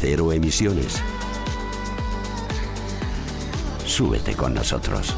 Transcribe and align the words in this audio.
Cero 0.00 0.32
Emisiones. 0.32 0.94
Súbete 3.84 4.34
con 4.34 4.54
nosotros. 4.54 5.14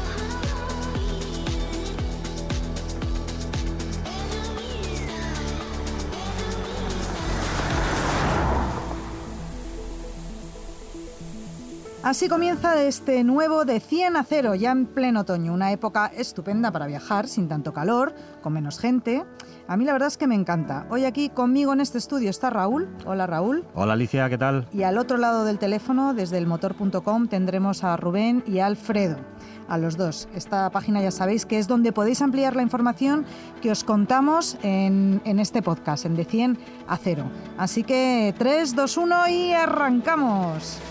Así 12.03 12.27
comienza 12.27 12.83
este 12.83 13.23
nuevo 13.23 13.63
de 13.63 13.79
100 13.79 14.17
a 14.17 14.25
0, 14.25 14.55
ya 14.55 14.71
en 14.71 14.87
pleno 14.87 15.21
otoño, 15.21 15.53
una 15.53 15.71
época 15.71 16.11
estupenda 16.13 16.69
para 16.73 16.87
viajar, 16.87 17.29
sin 17.29 17.47
tanto 17.47 17.71
calor, 17.71 18.13
con 18.41 18.51
menos 18.51 18.77
gente. 18.77 19.23
A 19.67 19.77
mí 19.77 19.85
la 19.85 19.93
verdad 19.93 20.07
es 20.07 20.17
que 20.17 20.27
me 20.27 20.35
encanta. 20.35 20.85
Hoy 20.89 21.05
aquí 21.05 21.29
conmigo 21.29 21.71
en 21.71 21.79
este 21.79 21.97
estudio 21.97 22.29
está 22.29 22.49
Raúl. 22.49 22.89
Hola 23.05 23.27
Raúl. 23.27 23.63
Hola 23.73 23.93
Alicia, 23.93 24.29
¿qué 24.29 24.37
tal? 24.37 24.67
Y 24.73 24.83
al 24.83 24.97
otro 24.97 25.17
lado 25.17 25.45
del 25.45 25.57
teléfono, 25.57 26.13
desde 26.13 26.37
el 26.37 26.47
motor.com, 26.47 27.27
tendremos 27.27 27.83
a 27.83 27.95
Rubén 27.95 28.43
y 28.45 28.59
a 28.59 28.65
Alfredo. 28.65 29.17
A 29.69 29.77
los 29.77 29.95
dos. 29.95 30.27
Esta 30.35 30.69
página 30.69 31.01
ya 31.01 31.11
sabéis 31.11 31.45
que 31.45 31.57
es 31.57 31.69
donde 31.69 31.93
podéis 31.93 32.21
ampliar 32.21 32.55
la 32.57 32.61
información 32.61 33.25
que 33.61 33.71
os 33.71 33.85
contamos 33.85 34.57
en, 34.61 35.21
en 35.23 35.39
este 35.39 35.61
podcast, 35.61 36.05
en 36.05 36.15
de 36.15 36.25
100 36.25 36.57
a 36.87 36.97
0. 36.97 37.23
Así 37.57 37.83
que 37.83 38.35
3, 38.37 38.75
2, 38.75 38.97
1 38.97 39.27
y 39.29 39.53
arrancamos. 39.53 40.81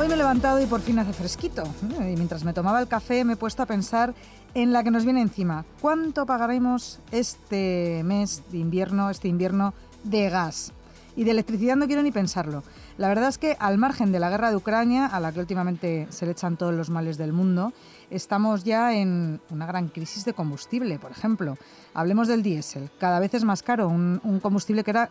Hoy 0.00 0.08
me 0.08 0.14
he 0.14 0.16
levantado 0.16 0.58
y 0.62 0.64
por 0.64 0.80
fin 0.80 0.98
hace 0.98 1.12
fresquito. 1.12 1.62
Y 1.82 2.16
mientras 2.16 2.42
me 2.42 2.54
tomaba 2.54 2.80
el 2.80 2.88
café 2.88 3.22
me 3.22 3.34
he 3.34 3.36
puesto 3.36 3.62
a 3.62 3.66
pensar 3.66 4.14
en 4.54 4.72
la 4.72 4.82
que 4.82 4.90
nos 4.90 5.04
viene 5.04 5.20
encima. 5.20 5.66
¿Cuánto 5.82 6.24
pagaremos 6.24 7.00
este 7.10 8.00
mes 8.02 8.42
de 8.50 8.56
invierno, 8.56 9.10
este 9.10 9.28
invierno 9.28 9.74
de 10.04 10.30
gas? 10.30 10.72
Y 11.16 11.24
de 11.24 11.32
electricidad 11.32 11.76
no 11.76 11.86
quiero 11.86 12.02
ni 12.02 12.12
pensarlo. 12.12 12.62
La 12.96 13.08
verdad 13.08 13.28
es 13.28 13.36
que 13.36 13.58
al 13.60 13.76
margen 13.76 14.10
de 14.10 14.20
la 14.20 14.30
guerra 14.30 14.48
de 14.48 14.56
Ucrania, 14.56 15.04
a 15.04 15.20
la 15.20 15.32
que 15.32 15.40
últimamente 15.40 16.06
se 16.08 16.24
le 16.24 16.32
echan 16.32 16.56
todos 16.56 16.72
los 16.72 16.88
males 16.88 17.18
del 17.18 17.34
mundo, 17.34 17.74
estamos 18.10 18.64
ya 18.64 18.94
en 18.94 19.40
una 19.50 19.66
gran 19.66 19.88
crisis 19.88 20.24
de 20.24 20.34
combustible, 20.34 20.98
por 20.98 21.10
ejemplo. 21.10 21.56
Hablemos 21.94 22.28
del 22.28 22.42
diésel. 22.42 22.90
Cada 22.98 23.20
vez 23.20 23.34
es 23.34 23.44
más 23.44 23.62
caro, 23.62 23.88
un, 23.88 24.20
un, 24.22 24.40
combustible 24.40 24.84
que 24.84 24.90
era 24.90 25.10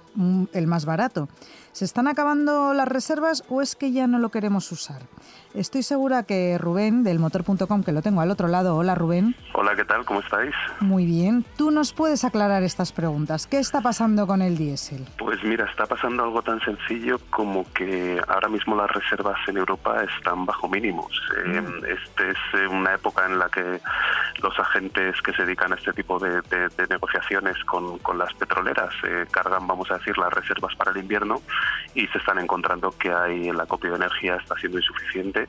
el 0.53 0.67
más 0.67 0.86
barato. 0.86 1.27
¿Se 1.72 1.86
están 1.86 2.08
acabando 2.08 2.73
las 2.73 2.88
reservas 2.88 3.44
o 3.50 3.61
es 3.61 3.75
que 3.75 3.92
ya 3.92 4.08
no 4.08 4.20
lo 4.20 4.30
queremos 4.30 4.72
usar? 4.72 5.02
Estoy 5.53 5.81
segura 5.81 6.23
que 6.23 6.58
Rubén, 6.59 7.03
del 7.03 7.17
motor.com, 7.17 7.83
que 7.83 7.92
lo 7.92 8.02
tengo 8.03 8.22
al 8.22 8.30
otro 8.30 8.47
lado. 8.47 8.75
Hola, 8.75 8.93
Rubén. 8.93 9.36
Hola, 9.54 9.76
¿qué 9.76 9.83
tal? 9.83 10.05
¿Cómo 10.05 10.20
estáis? 10.20 10.54
Muy 10.80 11.05
bien. 11.05 11.43
Tú 11.58 11.71
nos 11.71 11.92
puedes 11.92 12.23
aclarar 12.23 12.61
estas 12.61 12.92
preguntas. 12.92 13.48
¿Qué 13.48 13.58
está 13.58 13.82
pasando 13.82 14.27
con 14.27 14.43
el 14.43 14.58
diésel? 14.58 15.08
Pues 15.17 15.43
mira, 15.43 15.65
está 15.65 15.88
pasando 15.88 16.23
algo 16.23 16.43
tan 16.43 16.61
sencillo 16.61 17.20
como 17.32 17.65
que 17.73 18.21
ahora 18.27 18.48
mismo 18.48 18.76
las 18.76 18.92
reservas 18.92 19.39
en 19.48 19.58
Europa 19.58 20.04
están 20.17 20.45
bajo 20.45 20.70
mínimos. 20.70 21.11
Mm. 21.45 21.52
Eh, 21.52 21.98
este 21.98 22.30
es 22.30 22.70
una 22.70 22.89
época 22.94 23.26
en 23.26 23.39
la 23.39 23.50
que 23.50 23.80
los 24.42 24.60
agentes 24.60 25.22
que 25.22 25.33
se 25.33 25.45
dedican 25.45 25.72
a 25.73 25.76
este 25.76 25.94
tipo 25.94 26.20
de, 26.20 26.42
negociaciones 26.89 27.64
con, 27.66 28.00
con, 28.00 28.17
las 28.17 28.33
petroleras 28.33 28.94
eh, 29.04 29.26
cargan, 29.32 29.67
vamos 29.67 29.89
a 29.92 29.98
decir, 29.98 30.17
las 30.17 30.33
reservas 30.33 30.76
para 30.76 30.92
el 30.92 30.98
invierno 30.98 31.42
y 31.95 32.08
se 32.08 32.17
están 32.17 32.39
encontrando 32.39 32.92
que 32.92 33.11
hay 33.11 33.50
el 33.50 33.60
acopio 33.60 33.92
de 33.92 33.98
energía 33.98 34.36
está 34.36 34.55
siendo 34.55 34.77
insuficiente 34.80 35.48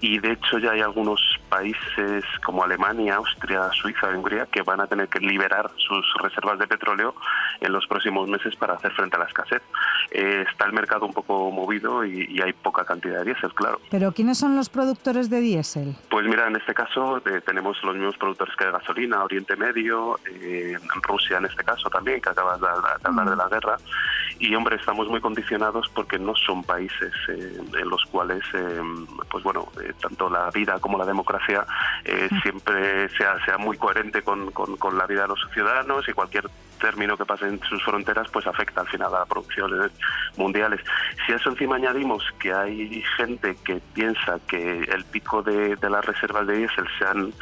y 0.00 0.18
de 0.18 0.32
hecho 0.32 0.58
ya 0.58 0.72
hay 0.72 0.80
algunos 0.80 1.20
países 1.48 2.24
como 2.44 2.64
Alemania, 2.64 3.16
Austria, 3.16 3.70
Suiza, 3.72 4.08
Hungría 4.08 4.46
que 4.46 4.62
van 4.62 4.80
a 4.80 4.86
tener 4.86 5.08
que 5.08 5.20
liberar 5.20 5.70
sus 5.76 6.04
reservas 6.22 6.58
de 6.58 6.66
petróleo 6.66 7.14
en 7.60 7.72
los 7.72 7.86
próximos 7.86 8.28
meses 8.28 8.54
para 8.56 8.74
hacer 8.74 8.92
frente 8.92 9.16
a 9.16 9.20
la 9.20 9.24
escasez. 9.26 9.62
Eh, 10.10 10.44
está 10.50 10.66
el 10.66 10.72
mercado 10.72 11.06
un 11.06 11.12
poco 11.12 11.50
movido 11.50 12.04
y, 12.04 12.26
y, 12.30 12.40
hay 12.40 12.52
poca 12.52 12.84
cantidad 12.84 13.18
de 13.18 13.32
diésel, 13.32 13.52
claro. 13.54 13.80
¿Pero 13.90 14.12
quiénes 14.12 14.38
son 14.38 14.56
los 14.56 14.68
productores 14.68 15.28
de 15.28 15.40
diésel? 15.40 15.96
Pues 16.10 16.26
mira, 16.26 16.46
en 16.46 16.56
este 16.56 16.74
caso 16.74 17.18
eh, 17.18 17.40
tenemos 17.44 17.82
los 17.82 17.94
mismos 17.94 18.16
productores 18.16 18.54
que 18.56 18.64
de 18.64 18.72
gasolina, 18.72 19.24
Oriente 19.24 19.56
Medio, 19.56 20.18
eh, 20.26 20.76
Rusia 21.02 21.38
en 21.38 21.46
este 21.46 21.64
caso 21.64 21.90
también, 21.90 22.20
que 22.20 22.30
acabas 22.30 22.60
de, 22.60 22.66
de 22.66 22.72
hablar 23.04 23.30
de 23.30 23.36
la 23.36 23.48
guerra. 23.48 23.76
Y 24.38 24.54
hombre, 24.54 24.76
estamos 24.76 25.08
muy 25.08 25.20
condicionados 25.20 25.77
porque 25.94 26.18
no 26.18 26.34
son 26.34 26.64
países 26.64 27.12
eh, 27.28 27.58
en 27.58 27.88
los 27.88 28.02
cuales, 28.06 28.42
eh, 28.54 28.80
pues 29.30 29.44
bueno, 29.44 29.68
eh, 29.82 29.92
tanto 30.00 30.28
la 30.28 30.50
vida 30.50 30.78
como 30.80 30.98
la 30.98 31.04
democracia 31.04 31.66
siempre 32.42 33.08
sea, 33.10 33.42
sea 33.44 33.58
muy 33.58 33.76
coherente 33.76 34.22
con, 34.22 34.50
con, 34.50 34.76
con 34.76 34.96
la 34.96 35.06
vida 35.06 35.22
de 35.22 35.28
los 35.28 35.40
ciudadanos 35.52 36.08
y 36.08 36.12
cualquier 36.12 36.48
término 36.78 37.16
que 37.16 37.24
pase 37.24 37.46
en 37.46 37.60
sus 37.62 37.82
fronteras 37.84 38.28
pues 38.30 38.46
afecta 38.46 38.80
al 38.80 38.88
final 38.88 39.14
a 39.14 39.20
las 39.20 39.28
producciones 39.28 39.92
mundiales. 40.36 40.80
Si 41.26 41.32
a 41.32 41.36
eso 41.36 41.50
encima 41.50 41.76
añadimos 41.76 42.24
que 42.38 42.52
hay 42.52 43.02
gente 43.16 43.56
que 43.64 43.80
piensa 43.94 44.38
que 44.46 44.80
el 44.80 45.04
pico 45.04 45.42
de, 45.42 45.76
de 45.76 45.90
las 45.90 46.04
reservas 46.04 46.46
de 46.46 46.58
diésel 46.58 46.86
se, 46.98 47.04
han, 47.04 47.32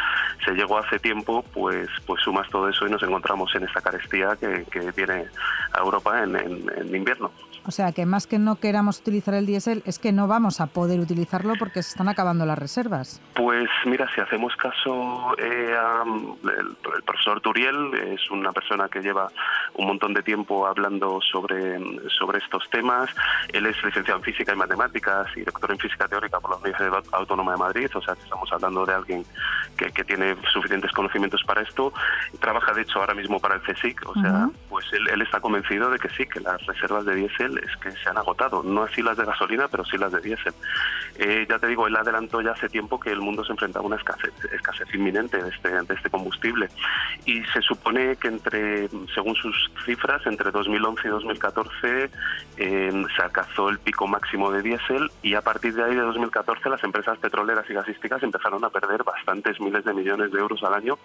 se 0.44 0.52
llegó 0.52 0.78
hace 0.78 0.98
tiempo, 0.98 1.44
pues, 1.52 1.88
pues 2.06 2.22
sumas 2.22 2.48
todo 2.50 2.68
eso 2.68 2.86
y 2.86 2.90
nos 2.90 3.02
encontramos 3.02 3.54
en 3.54 3.64
esta 3.64 3.80
carestía 3.80 4.36
que, 4.36 4.64
que 4.70 4.90
viene 4.92 5.26
a 5.72 5.80
Europa 5.80 6.22
en, 6.22 6.36
en, 6.36 6.70
en 6.76 6.94
invierno. 6.94 7.30
O 7.66 7.72
sea, 7.72 7.90
que 7.90 8.06
más 8.06 8.28
que 8.28 8.38
no 8.38 8.56
queramos 8.56 9.00
utilizar 9.00 9.34
el 9.34 9.44
diésel, 9.44 9.82
es 9.86 9.98
que 9.98 10.12
no 10.12 10.28
vamos 10.28 10.60
a 10.60 10.66
poder 10.66 11.00
utilizarlo 11.00 11.54
porque 11.58 11.82
se 11.82 11.90
están 11.90 12.08
acabando 12.08 12.46
las 12.46 12.58
reservas. 12.58 13.20
Pues 13.34 13.68
mira, 13.86 14.08
si 14.14 14.20
hacemos 14.20 14.54
caso 14.56 15.34
eh, 15.36 15.74
a 15.76 16.04
el, 16.04 16.76
el, 16.96 17.02
profesor 17.02 17.40
Turiel, 17.40 17.92
es 17.94 18.30
una 18.30 18.52
persona 18.52 18.88
que 18.88 19.00
lleva 19.00 19.25
un 19.74 19.86
montón 19.86 20.14
de 20.14 20.22
tiempo 20.22 20.66
hablando 20.66 21.20
sobre, 21.20 21.78
sobre 22.10 22.38
estos 22.38 22.68
temas. 22.70 23.10
Él 23.52 23.66
es 23.66 23.76
licenciado 23.84 24.18
en 24.18 24.24
física 24.24 24.52
y 24.52 24.56
matemáticas 24.56 25.28
y 25.36 25.42
doctor 25.42 25.70
en 25.70 25.78
física 25.78 26.08
teórica 26.08 26.40
por 26.40 26.52
la 26.52 26.56
Universidad 26.56 27.02
Autónoma 27.12 27.52
de 27.52 27.58
Madrid, 27.58 27.90
o 27.94 28.02
sea, 28.02 28.14
estamos 28.14 28.50
hablando 28.52 28.84
de 28.86 28.94
alguien 28.94 29.24
que, 29.76 29.90
que 29.92 30.04
tiene 30.04 30.36
suficientes 30.52 30.92
conocimientos 30.92 31.42
para 31.44 31.62
esto. 31.62 31.92
Trabaja, 32.40 32.72
de 32.72 32.82
hecho, 32.82 33.00
ahora 33.00 33.14
mismo 33.14 33.40
para 33.40 33.56
el 33.56 33.62
CSIC, 33.62 34.08
o 34.08 34.14
sea, 34.14 34.30
uh 34.30 34.48
-huh. 34.48 34.52
pues 34.68 34.92
él, 34.92 35.08
él 35.08 35.22
está 35.22 35.40
convencido 35.40 35.90
de 35.90 35.98
que 35.98 36.08
sí, 36.10 36.26
que 36.26 36.40
las 36.40 36.64
reservas 36.66 37.04
de 37.04 37.14
diésel 37.14 37.58
es 37.58 37.76
que 37.76 37.90
se 37.92 38.08
han 38.08 38.18
agotado, 38.18 38.62
no 38.62 38.82
así 38.82 39.02
las 39.02 39.16
de 39.16 39.24
gasolina, 39.24 39.68
pero 39.68 39.84
sí 39.84 39.96
las 39.98 40.12
de 40.12 40.20
diésel. 40.20 40.54
Eh, 41.18 41.46
ya 41.48 41.58
te 41.58 41.66
digo, 41.66 41.86
él 41.86 41.96
adelantó 41.96 42.40
ya 42.40 42.52
hace 42.52 42.68
tiempo 42.68 43.00
que 43.00 43.10
el 43.10 43.20
mundo 43.20 43.44
se 43.44 43.52
enfrentaba 43.52 43.84
a 43.84 43.86
una 43.86 43.96
escasez, 43.96 44.32
inminente 44.94 45.42
de 45.42 45.50
este, 45.50 45.70
de 45.70 45.94
este 45.94 46.10
combustible 46.10 46.68
y 47.24 47.42
se 47.44 47.60
supone 47.62 48.16
que 48.16 48.28
entre, 48.28 48.88
según 49.14 49.34
sus 49.34 49.70
cifras, 49.84 50.24
entre 50.26 50.50
2011 50.50 51.08
y 51.08 51.10
2014 51.10 52.10
eh, 52.56 53.04
se 53.16 53.22
alcanzó 53.22 53.68
el 53.68 53.78
pico 53.78 54.06
máximo 54.06 54.50
de 54.50 54.62
diésel 54.62 55.10
y 55.22 55.34
a 55.34 55.42
partir 55.42 55.74
de 55.74 55.84
ahí 55.84 55.94
de 55.94 56.02
2014 56.02 56.68
las 56.68 56.82
empresas 56.84 57.18
petroleras 57.18 57.68
y 57.68 57.74
gasísticas 57.74 58.22
empezaron 58.22 58.64
a 58.64 58.70
perder 58.70 59.02
bastantes 59.04 59.60
miles 59.60 59.84
de 59.84 59.94
millones 59.94 60.30
de 60.32 60.38
euros 60.38 60.62
al 60.62 60.74
año 60.74 60.98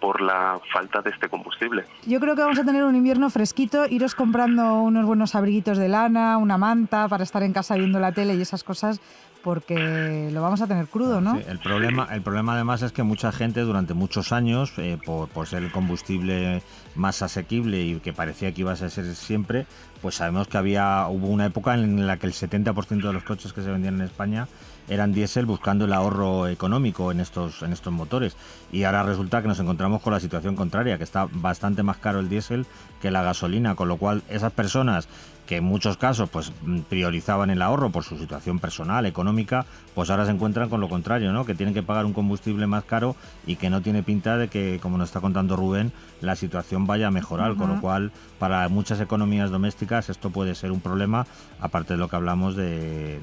por 0.00 0.20
la 0.20 0.58
falta 0.72 1.00
de 1.00 1.10
este 1.10 1.28
combustible. 1.28 1.84
Yo 2.06 2.18
creo 2.18 2.34
que 2.34 2.42
vamos 2.42 2.58
a 2.58 2.64
tener 2.64 2.84
un 2.84 2.96
invierno 2.96 3.30
fresquito, 3.30 3.86
iros 3.86 4.14
comprando 4.14 4.80
unos 4.80 5.06
buenos 5.06 5.34
abriguitos 5.34 5.78
de 5.78 5.88
lana, 5.88 6.38
una 6.38 6.58
manta 6.58 7.08
para 7.08 7.22
estar 7.22 7.42
en 7.42 7.52
casa 7.52 7.76
viendo 7.76 8.00
la 8.00 8.12
tele 8.12 8.34
y 8.34 8.42
esas 8.42 8.64
cosas 8.64 9.00
porque 9.42 10.30
lo 10.32 10.42
vamos 10.42 10.60
a 10.60 10.66
tener 10.66 10.86
crudo, 10.86 11.20
¿no? 11.20 11.36
Sí, 11.36 11.42
el 11.48 11.58
problema, 11.58 12.08
el 12.12 12.22
problema 12.22 12.54
además 12.54 12.82
es 12.82 12.92
que 12.92 13.02
mucha 13.02 13.32
gente 13.32 13.60
durante 13.60 13.94
muchos 13.94 14.32
años, 14.32 14.72
eh, 14.78 14.98
por, 15.04 15.28
por, 15.28 15.46
ser 15.46 15.62
el 15.62 15.72
combustible 15.72 16.62
más 16.94 17.22
asequible 17.22 17.82
y 17.82 18.00
que 18.00 18.12
parecía 18.12 18.52
que 18.52 18.60
iba 18.60 18.72
a 18.72 18.76
ser 18.76 18.90
siempre, 19.14 19.66
pues 20.02 20.16
sabemos 20.16 20.48
que 20.48 20.58
había 20.58 21.06
hubo 21.08 21.28
una 21.28 21.46
época 21.46 21.74
en 21.74 22.06
la 22.06 22.16
que 22.18 22.26
el 22.26 22.32
70% 22.32 23.02
de 23.06 23.12
los 23.12 23.22
coches 23.22 23.52
que 23.52 23.62
se 23.62 23.70
vendían 23.70 23.94
en 23.94 24.02
España 24.02 24.48
eran 24.88 25.12
diésel 25.12 25.46
buscando 25.46 25.84
el 25.84 25.92
ahorro 25.92 26.48
económico 26.48 27.12
en 27.12 27.20
estos 27.20 27.62
en 27.62 27.72
estos 27.72 27.92
motores. 27.92 28.36
Y 28.72 28.82
ahora 28.82 29.04
resulta 29.04 29.40
que 29.40 29.48
nos 29.48 29.60
encontramos 29.60 30.02
con 30.02 30.12
la 30.12 30.20
situación 30.20 30.56
contraria 30.56 30.98
que 30.98 31.04
está 31.04 31.28
bastante 31.30 31.84
más 31.84 31.98
caro 31.98 32.18
el 32.18 32.28
diésel 32.28 32.66
que 33.00 33.12
la 33.12 33.22
gasolina 33.22 33.76
con 33.76 33.88
lo 33.88 33.96
cual 33.96 34.22
esas 34.28 34.52
personas 34.52 35.08
que 35.46 35.56
en 35.56 35.64
muchos 35.64 35.96
casos 35.96 36.30
pues 36.30 36.52
priorizaban 36.88 37.50
el 37.50 37.62
ahorro 37.62 37.90
por 37.90 38.04
su 38.04 38.16
situación 38.16 38.58
personal, 38.58 39.06
económica, 39.06 39.66
pues 39.94 40.08
ahora 40.08 40.24
se 40.24 40.30
encuentran 40.30 40.68
con 40.68 40.80
lo 40.80 40.88
contrario, 40.88 41.32
¿no? 41.32 41.44
Que 41.44 41.54
tienen 41.54 41.74
que 41.74 41.82
pagar 41.82 42.06
un 42.06 42.12
combustible 42.12 42.66
más 42.66 42.84
caro 42.84 43.16
y 43.46 43.56
que 43.56 43.68
no 43.68 43.82
tiene 43.82 44.02
pinta 44.02 44.36
de 44.36 44.48
que, 44.48 44.78
como 44.80 44.98
nos 44.98 45.08
está 45.08 45.20
contando 45.20 45.56
Rubén, 45.56 45.92
la 46.20 46.36
situación 46.36 46.86
vaya 46.86 47.08
a 47.08 47.10
mejorar, 47.10 47.56
con 47.56 47.68
lo 47.68 47.80
cual 47.80 48.12
para 48.38 48.66
muchas 48.68 49.00
economías 49.00 49.50
domésticas 49.50 49.91
esto 49.98 50.30
puede 50.30 50.54
ser 50.54 50.72
un 50.72 50.80
problema, 50.80 51.26
aparte 51.60 51.94
de 51.94 51.98
lo 51.98 52.08
que 52.08 52.16
hablamos 52.16 52.56
de, 52.56 53.20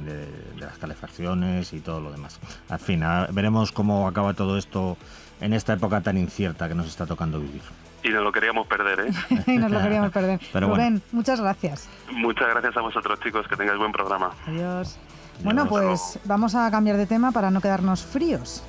las 0.58 0.78
calefacciones 0.78 1.74
y 1.74 1.80
todo 1.80 2.00
lo 2.00 2.12
demás. 2.12 2.40
Al 2.70 2.80
fin, 2.80 3.04
veremos 3.32 3.72
cómo 3.72 4.08
acaba 4.08 4.34
todo 4.34 4.58
esto 4.58 4.98
en 5.42 5.54
esta 5.54 5.74
época 5.74 6.02
tan 6.02 6.18
incierta 6.18 6.68
que 6.68 6.76
nos 6.76 6.88
está 6.88 7.06
tocando 7.06 7.40
vivir. 7.40 7.62
Y 8.04 8.10
nos 8.10 8.24
lo 8.24 8.32
queríamos 8.32 8.68
perder, 8.68 9.08
¿eh? 9.08 9.12
y 9.48 9.58
nos 9.58 9.72
lo 9.72 9.82
queríamos 9.82 10.12
perder. 10.12 10.40
Rubén, 10.54 11.02
muchas 11.12 11.42
gracias. 11.42 11.90
Muchas 12.12 12.48
gracias 12.50 12.78
a 12.78 12.82
vosotros, 12.82 13.20
chicos. 13.20 13.48
Que 13.48 13.56
tengáis 13.56 13.78
buen 13.78 13.92
programa. 13.92 14.32
Adiós. 14.48 14.98
Bueno, 15.44 15.68
pues 15.68 16.20
vamos 16.26 16.56
a 16.56 16.70
cambiar 16.70 16.98
de 16.98 17.06
tema 17.06 17.32
para 17.32 17.50
no 17.50 17.62
quedarnos 17.62 18.04
fríos. 18.04 18.64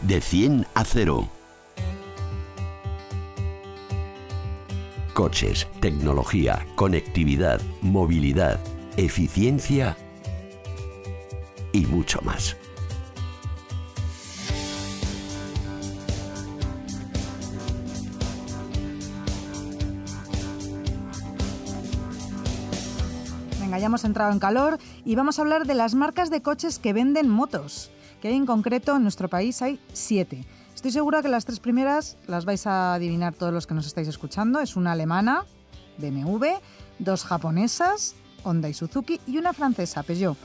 De 0.00 0.20
100 0.20 0.66
a 0.74 0.84
0. 0.84 1.28
Coches, 5.14 5.68
tecnología, 5.80 6.66
conectividad, 6.74 7.60
movilidad, 7.82 8.58
eficiencia 8.96 9.96
y 11.72 11.86
mucho 11.86 12.20
más. 12.22 12.56
ya 23.78 23.86
hemos 23.86 24.04
entrado 24.04 24.32
en 24.32 24.38
calor 24.38 24.78
y 25.04 25.14
vamos 25.14 25.38
a 25.38 25.42
hablar 25.42 25.66
de 25.66 25.74
las 25.74 25.94
marcas 25.94 26.30
de 26.30 26.42
coches 26.42 26.78
que 26.78 26.92
venden 26.92 27.28
motos, 27.28 27.90
que 28.22 28.30
en 28.30 28.46
concreto 28.46 28.96
en 28.96 29.02
nuestro 29.02 29.28
país 29.28 29.62
hay 29.62 29.80
siete. 29.92 30.44
Estoy 30.84 31.00
segura 31.00 31.22
que 31.22 31.30
las 31.30 31.46
tres 31.46 31.60
primeras 31.60 32.18
las 32.26 32.44
vais 32.44 32.66
a 32.66 32.92
adivinar 32.92 33.32
todos 33.32 33.54
los 33.54 33.66
que 33.66 33.72
nos 33.72 33.86
estáis 33.86 34.06
escuchando. 34.06 34.60
Es 34.60 34.76
una 34.76 34.92
alemana, 34.92 35.46
BMW, 35.96 36.44
dos 36.98 37.24
japonesas, 37.24 38.14
Honda 38.42 38.68
y 38.68 38.74
Suzuki, 38.74 39.18
y 39.26 39.38
una 39.38 39.54
francesa, 39.54 40.02
Peugeot. 40.02 40.36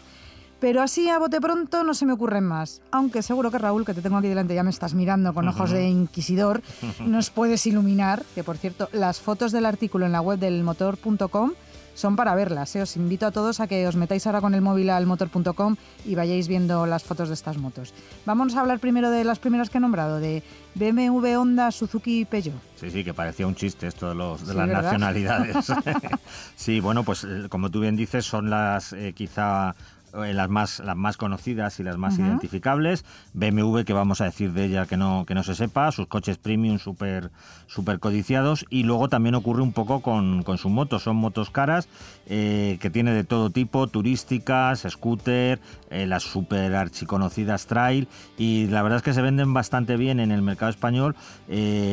Pero 0.62 0.82
así 0.82 1.10
a 1.10 1.20
bote 1.20 1.42
pronto 1.42 1.84
no 1.84 1.94
se 1.94 2.06
me 2.06 2.14
ocurren 2.14 2.46
más. 2.46 2.82
Aunque 2.90 3.22
seguro 3.22 3.52
que 3.52 3.58
Raúl, 3.58 3.84
que 3.84 3.94
te 3.94 4.02
tengo 4.02 4.16
aquí 4.16 4.30
delante, 4.30 4.56
ya 4.56 4.64
me 4.64 4.70
estás 4.70 4.94
mirando 4.94 5.34
con 5.34 5.46
ojos 5.46 5.72
de 5.72 5.90
inquisidor, 5.90 6.62
nos 7.06 7.32
puedes 7.32 7.68
iluminar. 7.68 8.24
Que 8.34 8.46
por 8.46 8.56
cierto, 8.56 8.88
las 8.94 9.20
fotos 9.20 9.52
del 9.52 9.66
artículo 9.66 10.06
en 10.06 10.14
la 10.14 10.22
web 10.22 10.40
del 10.40 10.64
motor.com 10.64 11.52
son 11.96 12.16
para 12.16 12.36
verlas. 12.36 12.76
¿eh? 12.76 12.82
Os 12.82 12.96
invito 12.96 13.26
a 13.26 13.32
todos 13.32 13.60
a 13.60 13.68
que 13.68 13.88
os 13.88 13.96
metáis 13.96 14.26
ahora 14.28 14.42
con 14.42 14.54
el 14.54 14.62
móvil 14.62 14.90
al 14.90 15.06
motor.com 15.06 15.76
y 16.06 16.16
vayáis 16.16 16.48
viendo 16.48 16.86
las 16.86 17.04
fotos 17.04 17.30
de 17.30 17.34
estas 17.34 17.58
motos. 17.58 17.94
Vamos 18.26 18.56
a 18.56 18.62
hablar 18.62 18.80
primero 18.80 19.12
de 19.12 19.24
las 19.24 19.40
primeras 19.40 19.70
que 19.70 19.78
he 19.78 19.82
nombrado, 19.82 20.20
de 20.20 20.44
BMW, 20.76 21.38
Honda, 21.38 21.72
Suzuki 21.72 22.22
y 22.22 22.26
Peugeot. 22.26 22.56
Sí, 22.80 22.90
sí, 22.92 23.04
que 23.04 23.14
parecía 23.14 23.48
un 23.48 23.56
chiste 23.56 23.88
esto 23.88 24.10
de, 24.10 24.16
los, 24.16 24.46
de 24.46 24.54
las 24.54 24.68
nacionalidades. 24.68 25.58
sí, 26.56 26.80
bueno, 26.80 27.04
pues 27.04 27.24
eh, 27.24 27.48
como 27.50 27.70
tú 27.70 27.82
bien 27.82 27.96
dices, 27.96 28.26
son 28.26 28.50
las 28.50 28.94
eh, 28.94 29.14
quizá 29.14 29.76
las 30.14 30.50
más 30.50 30.80
las 30.80 30.96
más 30.96 31.18
conocidas 31.18 31.80
y 31.80 31.84
las 31.84 31.98
más 31.98 32.18
identificables. 32.20 33.06
BMW 33.34 33.82
que 33.82 33.94
vamos 33.94 34.22
a 34.22 34.26
decir 34.26 34.54
de 34.54 34.66
ella 34.66 34.86
que 34.86 34.98
no 34.98 35.26
que 35.28 35.36
no 35.36 35.44
se 35.44 35.56
sepa 35.56 35.92
sus 35.92 36.08
coches 36.08 36.38
premium 36.38 36.80
súper 36.80 37.32
super 37.68 38.00
codiciados. 38.00 38.66
Y 38.70 38.84
luego 38.84 39.10
también 39.10 39.36
ocurre 39.36 39.62
un 39.62 39.74
poco 39.74 40.02
con, 40.02 40.44
con 40.44 40.58
sus 40.58 40.72
motos 40.72 41.04
son 41.04 41.16
motos 41.16 41.50
caras 41.50 41.88
eh, 42.28 42.78
que 42.82 42.90
tiene 42.90 43.14
de 43.14 43.24
todo 43.24 43.50
tipo 43.50 43.88
turísticas 43.88 44.86
scooter 44.90 45.60
eh, 45.90 46.06
las 46.06 46.24
super 46.24 46.76
archiconocidas 46.76 47.68
trail. 47.68 48.08
Y 48.38 48.68
la 48.68 48.82
verdad 48.82 48.98
es 48.98 49.04
que 49.04 49.14
se 49.14 49.22
venden 49.22 49.54
bastante 49.54 49.98
bien 49.98 50.20
en 50.20 50.32
el 50.32 50.42
mercado 50.42 50.70
español 50.70 51.16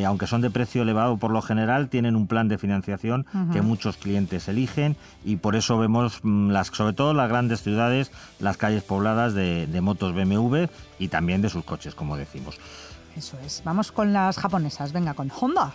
aunque 0.06 0.26
son 0.26 0.40
de 0.40 0.50
precio 0.50 0.82
elevado 0.82 1.16
por 1.16 1.30
lo 1.30 1.42
general 1.42 1.88
tienen 1.88 2.16
un 2.16 2.26
plan 2.26 2.48
de 2.48 2.58
financiación 2.58 3.26
que 3.52 3.62
muchos 3.62 3.96
clientes 3.96 4.48
eligen. 4.48 4.96
Y 5.24 5.36
por 5.36 5.56
eso 5.56 5.78
vemos 5.78 6.20
mm, 6.22 6.50
las 6.50 6.68
sobre 6.68 6.92
todo 6.92 7.14
las 7.14 7.28
grandes 7.28 7.62
ciudades 7.62 8.05
las 8.38 8.56
calles 8.56 8.82
pobladas 8.82 9.34
de, 9.34 9.80
motos 9.80 10.14
BMW 10.14 10.64
y 10.98 11.08
también 11.08 11.42
de 11.42 11.50
sus 11.50 11.64
coches, 11.64 11.94
como 11.94 12.16
decimos. 12.16 12.58
Eso 13.16 13.38
es. 13.44 13.62
Vamos 13.64 13.92
con 13.92 14.12
las 14.12 14.36
japonesas. 14.38 14.92
Venga, 14.92 15.14
con 15.14 15.30
Honda. 15.30 15.74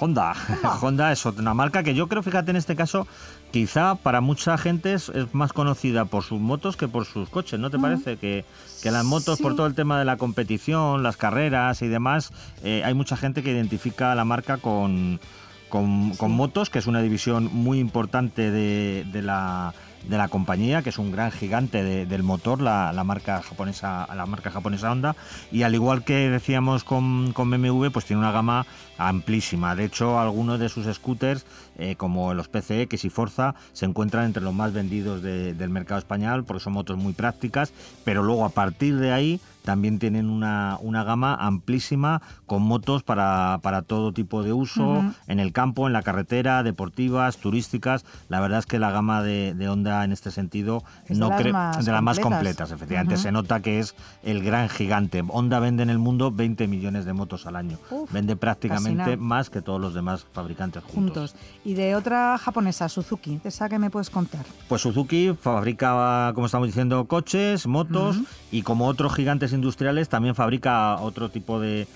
Honda. 0.00 0.34
Honda. 0.80 1.12
es 1.12 1.24
una 1.24 1.54
marca 1.54 1.82
que 1.82 1.94
yo 1.94 2.08
creo, 2.08 2.22
fíjate 2.22 2.50
en 2.50 2.56
este 2.56 2.74
caso, 2.74 3.06
quizá 3.52 3.94
para 3.96 4.20
mucha 4.20 4.56
gente 4.58 4.94
es, 4.94 5.12
más 5.32 5.52
conocida 5.52 6.04
por 6.06 6.24
sus 6.24 6.40
motos 6.40 6.76
que 6.76 6.88
por 6.88 7.04
sus 7.04 7.28
coches, 7.28 7.60
¿no 7.60 7.70
te 7.70 7.78
parece? 7.78 8.16
Que, 8.16 8.44
las 8.84 9.04
motos, 9.04 9.40
por 9.40 9.54
todo 9.56 9.66
el 9.66 9.74
tema 9.74 9.98
de 9.98 10.04
la 10.04 10.16
competición, 10.16 11.02
las 11.02 11.16
carreras 11.16 11.82
y 11.82 11.88
demás, 11.88 12.32
eh, 12.62 12.82
hay 12.84 12.94
mucha 12.94 13.16
gente 13.16 13.42
que 13.42 13.52
identifica 13.52 14.14
la 14.14 14.24
marca 14.24 14.56
con, 14.56 15.20
con, 15.68 16.32
motos, 16.32 16.70
que 16.70 16.78
es 16.78 16.86
una 16.86 17.02
división 17.02 17.50
muy 17.52 17.78
importante 17.78 18.50
de 18.50 19.22
la 19.22 19.74
de 20.08 20.18
la 20.18 20.28
compañía, 20.28 20.82
que 20.82 20.90
es 20.90 20.98
un 20.98 21.12
gran 21.12 21.30
gigante 21.30 22.06
del 22.06 22.22
motor, 22.22 22.60
la, 22.60 22.92
marca 23.04 23.42
japonesa, 23.42 24.08
la 24.14 24.26
marca 24.26 24.50
japonesa 24.50 24.90
Honda, 24.90 25.16
y 25.52 25.62
al 25.62 25.74
igual 25.74 26.04
que 26.04 26.30
decíamos 26.30 26.84
con, 26.84 27.32
con 27.32 27.50
BMW, 27.50 27.88
pues 27.90 28.04
tiene 28.04 28.20
una 28.20 28.32
gama 28.32 28.66
amplísima. 28.98 29.74
De 29.74 29.84
hecho, 29.84 30.18
algunos 30.18 30.58
de 30.58 30.68
sus 30.68 30.92
scooters, 30.92 31.46
eh, 31.78 31.96
como 31.96 32.34
los 32.34 32.48
PCX 32.48 33.04
y 33.04 33.10
Forza, 33.10 33.54
se 33.72 33.86
encuentran 33.86 34.26
entre 34.26 34.42
los 34.42 34.54
más 34.54 34.72
vendidos 34.72 35.22
del 35.22 35.70
mercado 35.70 35.98
español, 35.98 36.44
porque 36.44 36.62
son 36.62 36.74
motos 36.74 36.96
muy 36.96 37.12
prácticas, 37.12 37.72
pero 38.04 38.22
luego 38.22 38.44
a 38.44 38.50
partir 38.50 38.96
de 38.96 39.12
ahí 39.12 39.40
también 39.70 40.00
tienen 40.00 40.30
una, 40.30 40.78
una 40.80 41.04
gama 41.04 41.32
amplísima 41.36 42.22
con 42.46 42.60
motos 42.60 43.04
para, 43.04 43.60
para 43.62 43.82
todo 43.82 44.12
tipo 44.12 44.42
de 44.42 44.52
uso, 44.52 45.04
en 45.28 45.38
el 45.38 45.52
campo, 45.52 45.86
en 45.86 45.92
la 45.92 46.02
carretera, 46.02 46.64
deportivas, 46.64 47.36
turísticas. 47.36 48.04
La 48.28 48.40
verdad 48.40 48.58
es 48.58 48.66
que 48.66 48.80
la 48.80 48.90
gama 48.90 49.22
de, 49.22 49.54
de 49.54 49.68
Honda 49.68 50.02
en 50.02 50.10
este 50.10 50.32
sentido 50.32 50.82
no 51.08 51.28
de, 51.28 51.44
de 51.44 51.92
las 51.92 52.02
más 52.02 52.18
completas, 52.18 52.72
efectivamente. 52.72 53.16
Se 53.16 53.30
nota 53.30 53.60
que 53.60 53.78
es 53.78 53.94
el 54.24 54.42
gran 54.42 54.68
gigante. 54.68 55.22
Honda 55.28 55.60
vende 55.60 55.84
en 55.84 55.90
el 55.90 56.00
mundo 56.00 56.32
20 56.32 56.66
millones 56.66 57.04
de 57.04 57.12
motos 57.12 57.46
al 57.46 57.54
año. 57.54 57.78
vende 58.10 58.34
prácticamente 58.34 59.16
más 59.16 59.50
que 59.50 59.62
todos 59.62 59.80
los 59.80 59.94
demás 59.94 60.26
fabricantes 60.32 60.82
juntos. 60.82 61.36
Y 61.64 61.74
de 61.74 61.94
otra 61.94 62.38
japonesa, 62.38 62.88
Suzuki, 62.88 63.38
¿de 63.40 63.50
esa 63.50 63.68
que 63.68 63.78
me 63.78 63.88
puedes 63.88 64.10
contar? 64.10 64.44
Pues 64.68 64.82
Suzuki 64.82 65.32
fabrica, 65.40 66.32
como 66.34 66.46
estamos 66.46 66.66
diciendo, 66.66 67.04
coches, 67.04 67.68
motos 67.68 68.16
y 68.50 68.62
como 68.62 68.88
otros 68.88 69.14
gigantes 69.14 69.52
industriales 69.60 70.08
también 70.08 70.34
fabrica 70.34 70.96
otro 71.00 71.28
tipo 71.28 71.60
de, 71.60 71.86